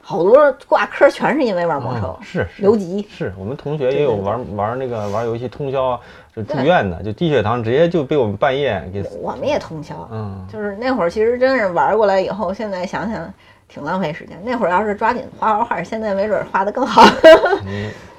[0.00, 3.04] 好多挂科全是因为玩魔兽，哦是是留级。
[3.10, 6.00] 是我们同学也有玩玩那个玩游戏通宵
[6.36, 13.28] 就住院的，就低血糖直接就被我们半夜给我们也通宵，嗯就是那会儿其实真是玩过来以后，现在想想
[13.66, 14.40] 挺浪费时间。
[14.44, 17.02] 那会儿要是抓紧画画画，现在没准画得更好。
[17.64, 17.90] 你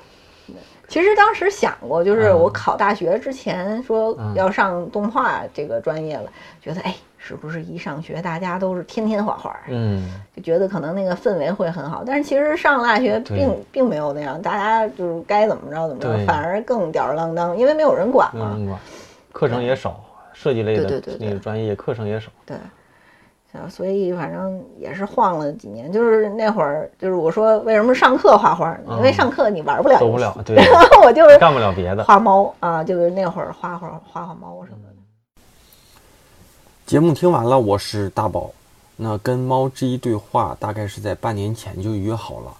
[0.87, 2.39] 其实当时想过，就是嗯。
[2.39, 4.33] 我考大学之前说嗯。
[4.35, 6.29] 要上动画这个专业了，
[6.61, 10.21] 觉得哎，是不是一上学大家都是天天画画，嗯。
[10.35, 12.03] 就觉得可能那个氛围会很好。
[12.05, 18.51] 但是其实上了大学并并没有那样，大家就是该怎么着怎么着，反而更吊儿郎当，因为没有人管嘛。
[18.53, 18.79] 没人管，
[19.31, 22.29] 课程也少，设计类的那个专业课程也少。
[22.45, 22.55] 对，
[23.55, 25.91] 啊，所以反正也是晃了几年。
[25.91, 28.95] 就是那会儿，就是我说为什么上课画画呢？
[28.97, 32.03] 因为嗯上课你玩不了，走不了， 对，然后我就是干不了别的。
[32.03, 35.41] 画猫啊，就是那会儿画画画画猫什么的。
[36.85, 38.51] 节目听完了，我是大宝。
[38.97, 42.53] 那跟猫之一对话大概是在半年前就约好了，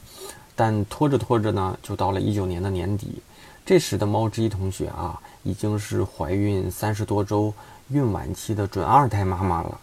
[0.55, 3.21] 但拖着拖着呢，就到了一九年的年底。
[3.65, 7.53] 这时的猫之一同学啊，已经是怀孕三十多周、
[7.89, 9.79] 孕晚期的准二胎妈妈了。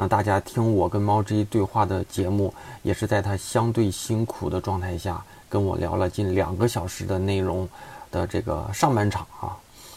[0.00, 7.68] 那大家听我跟猫之一对话的节目，也是在她相对辛苦的状态下，跟我聊了近两个小时的内容
[8.10, 9.54] 的这个上半场啊。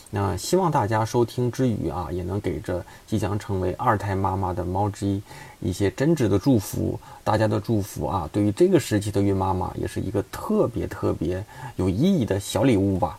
[0.09, 5.21] 那希望大家收听之余啊，也能给这即将成为二胎妈妈的猫之一
[5.61, 6.99] 一些真挚的祝福。
[7.23, 11.41] 大家的祝福啊，对于这个时期的孕妈妈也是一个特别特别
[11.77, 13.17] 有意义的小礼物吧。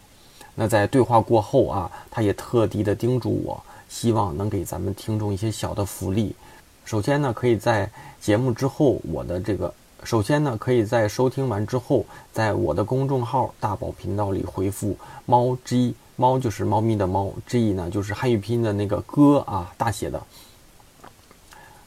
[0.54, 6.36] 那在对话过后啊，他也特地的叮嘱我，希望能给咱们听众一些小的福利。
[6.84, 9.72] 首先呢，可以在节目之后，我的这个
[10.02, 20.22] 首先呢，可以在收听完之后，在我的公众号“大宝频道”里回复“猫 G”，猫就是猫咪的猫，G 呢就是汉语拼音的那个哥啊，大写的。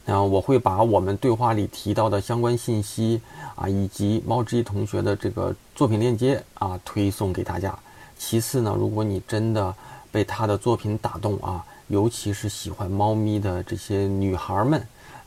[0.03, 3.21] 那我会把我们对话里提到的相关信息
[3.55, 7.77] 啊，以及猫 G 同学的这个作品链接啊，推送给大家。
[8.17, 9.75] 其次呢，如果你真的
[10.11, 14.85] 被他的作品打动啊，尤其是喜欢猫咪的这些女孩们，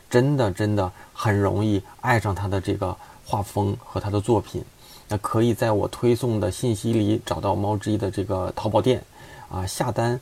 [0.09, 2.95] 真的真的很容易爱上他的这个
[3.25, 4.63] 画风和他的作品。
[5.07, 9.03] 那可以在我推送的信息里找到猫之一的这个淘宝店，
[9.49, 10.19] 啊，下单，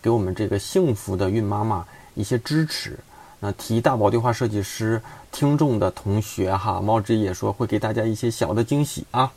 [0.00, 2.98] 给我们这个幸福的孕妈妈一些支持。
[3.40, 9.32] 那提大宝对话设计师听众的同学哈，猫之一也说会给大家一些小的惊喜啊。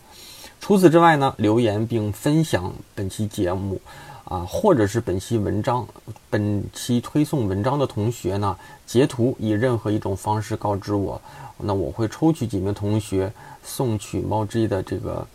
[0.62, 3.82] 除此之外呢，留言并分享本期节目
[4.26, 5.86] 啊，或者是本期文章、
[6.30, 11.22] 本期推送文章的同学呢，截图以任何一种方式告知我，
[11.58, 13.32] 那我会抽取几名同学
[13.64, 15.28] 送去猫之一的这个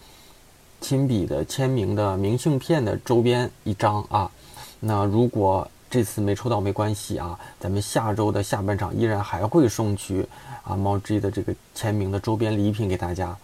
[0.81, 4.31] 亲笔的签名的明信片的周边一张啊。
[4.81, 10.27] 那如果这次没抽到没关系啊，咱们下周的下半场依然还会送去
[10.63, 13.37] 啊猫之一的这个签名的周边礼品给大家。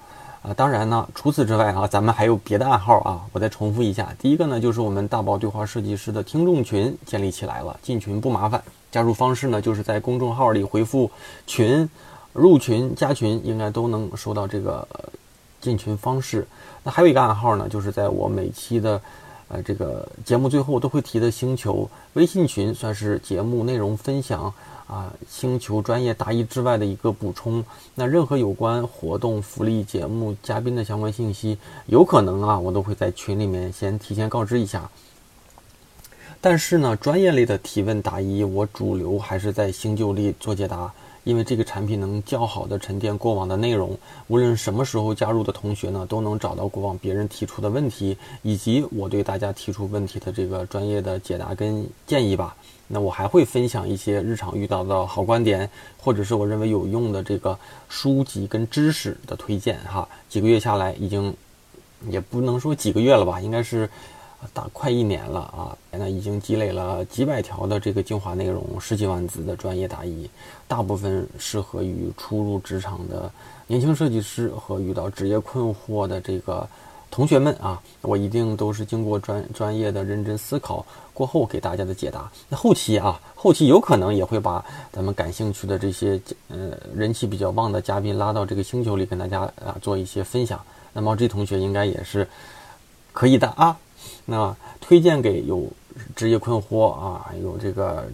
[0.44, 4.14] 啊，当然呢，除此之外啊，咱们还有别的暗号啊，我再重复一下。
[4.18, 8.62] 第一个呢，就是我们大宝对话设计师的听众群建立起来了，进群不麻烦。
[8.92, 11.10] 加入方式呢，就是在公众号里回复
[11.48, 11.88] “群”，
[12.34, 14.86] 入群加群，应该都能收到这个
[15.62, 16.46] 进群方式。
[16.82, 19.00] 那还有一个暗号呢，就是在我每期的
[19.48, 24.52] 呃这个节目最后都会提的星球微信群，算是节目内容分享。
[24.94, 27.64] 啊，星球专业答疑之外的一个补充。
[27.96, 34.88] 那任何有关活动、福利、节目、嘉宾的相关信息，有可能啊，我都会在群里面先提前告知一下。
[36.40, 40.92] 但是呢，专业类的提问答疑，我主流还是在星球里做解答，
[41.24, 43.98] 因为这个产品能较好的沉淀过往的内容，
[44.28, 52.54] 无论什么时候加入的同学呢，都能找到过往别人提出的问题，以及我对大家提出问题的这个专业的解答跟建议吧。
[52.86, 55.68] 那我还会分享一些日常遇到的好观点，
[55.98, 57.58] 或者是我认为有用的这个
[57.88, 60.08] 书籍跟知识的推荐哈。
[60.28, 61.34] 几个月下来，已经
[62.08, 63.88] 也不能说几个月了吧，应该是。
[64.52, 70.28] 大快一年了啊，那已经积累了几百条的这个精华内容，十几万字的专业答疑，
[70.68, 73.30] 大部分适合于初入职场的
[73.66, 76.68] 年轻设计师和遇到职业困惑的这个
[77.10, 82.30] 同学们啊，我一定都是经过专专业的认真思考过后给大家的解答。
[82.48, 90.60] 那后期啊，后期有可能也会把咱们感兴趣的这些呃人气比较旺的嘉宾拉到这个星球里跟大家啊做一些分享。
[90.92, 92.28] 那毛这同学应该也是
[93.12, 93.76] 可以的啊。
[94.24, 95.70] 那推荐给有
[96.16, 98.08] 职业困惑啊，有这个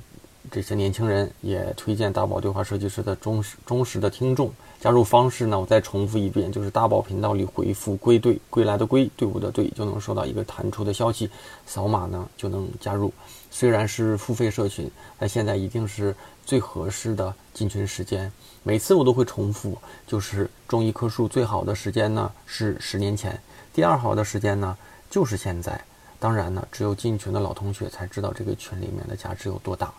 [0.51, 4.53] 这些年轻人，也推荐大宝对话设计师的忠实忠实的听众。
[4.81, 11.29] 加入方式呢，我再重复一遍，就是大宝频道里回复“归队”，归来的归，队伍的队，就能收到一个弹出的消息，
[11.67, 13.13] 扫码呢就能加入。
[13.51, 18.33] 虽然是付费社群，但现在一定是最合适的进群时间。
[18.63, 23.39] 每次我都会重复，就是种一棵树最好的时间呢是十年前，
[23.75, 24.75] 第二好的时间呢
[25.11, 25.79] 就是现在。
[26.21, 29.93] 当然呢，只有进群的老同学才知道这个群里面的价值有多大。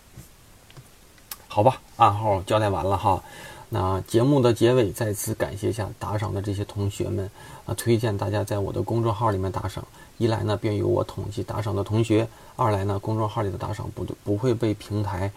[1.48, 3.22] 好吧，暗号交代完了哈。
[3.68, 7.30] 那节目的结尾，再次感谢一下打赏的这些同学们
[7.66, 9.84] 啊，推荐大家在我的公众号里面打赏。
[10.18, 15.32] 一来呢，便于我统计打赏的同学；二来呢，公众号里的打赏不不会被平台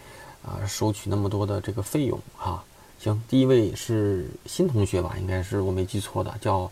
[0.44, 2.62] 啊收取那么多的这个费用哈。
[2.98, 6.70] 行，第一位是新同学吧，应该是我没记错的，叫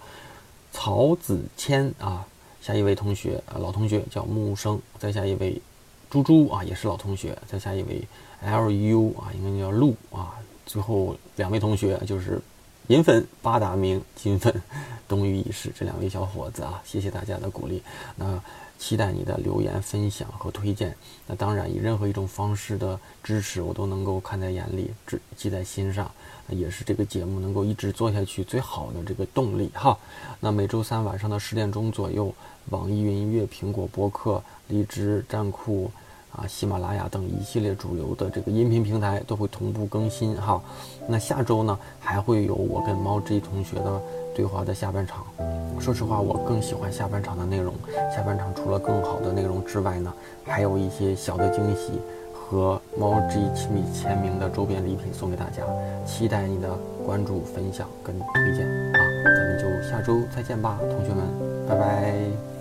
[0.70, 2.26] 曹子谦啊。
[2.62, 4.80] 下一位同学啊，老同学叫木生。
[4.96, 5.60] 再下一位，
[6.08, 7.36] 猪猪啊，也是老同学。
[7.48, 8.00] 再下一位
[8.40, 10.32] ，lu 啊，应该叫鹿啊。
[10.64, 12.40] 最后两位同学就是
[12.86, 14.54] 银粉八达明，金粉
[15.08, 15.72] 冬雨已逝。
[15.76, 17.82] 这两位小伙子啊，谢谢大家的鼓励。
[18.14, 18.40] 那
[18.78, 20.96] 期待你的留言、分享和推荐。
[21.26, 26.08] 那当然，以任何一种方式的支持，我都能够看在眼里，记记在心上。
[26.48, 29.96] 也是这个节目能够一直做下去最好的这个动力哈。
[30.40, 32.34] 那每周三晚上的十点钟左右。
[32.70, 35.90] 网易云音乐、苹果播客、荔枝、站酷
[36.34, 40.62] 啊、喜马拉雅等一系列主流的这个音频平台都会同步更新哈。
[41.06, 44.00] 那下周呢，还会有我跟猫 G 同学的
[44.34, 45.26] 对话的下半场。
[45.78, 47.74] 说实话，我更喜欢下半场的内容。
[48.14, 50.12] 下半场除了更好的内容之外呢，
[50.44, 52.00] 还有一些小的惊喜
[52.32, 55.64] 和猫 G 亲笔签名的周边礼品送给大家。
[56.06, 56.70] 期待你的
[57.04, 58.98] 关注、分享跟推荐啊！
[59.24, 61.26] 咱们就下周再见吧，同学们，
[61.68, 62.51] 拜拜。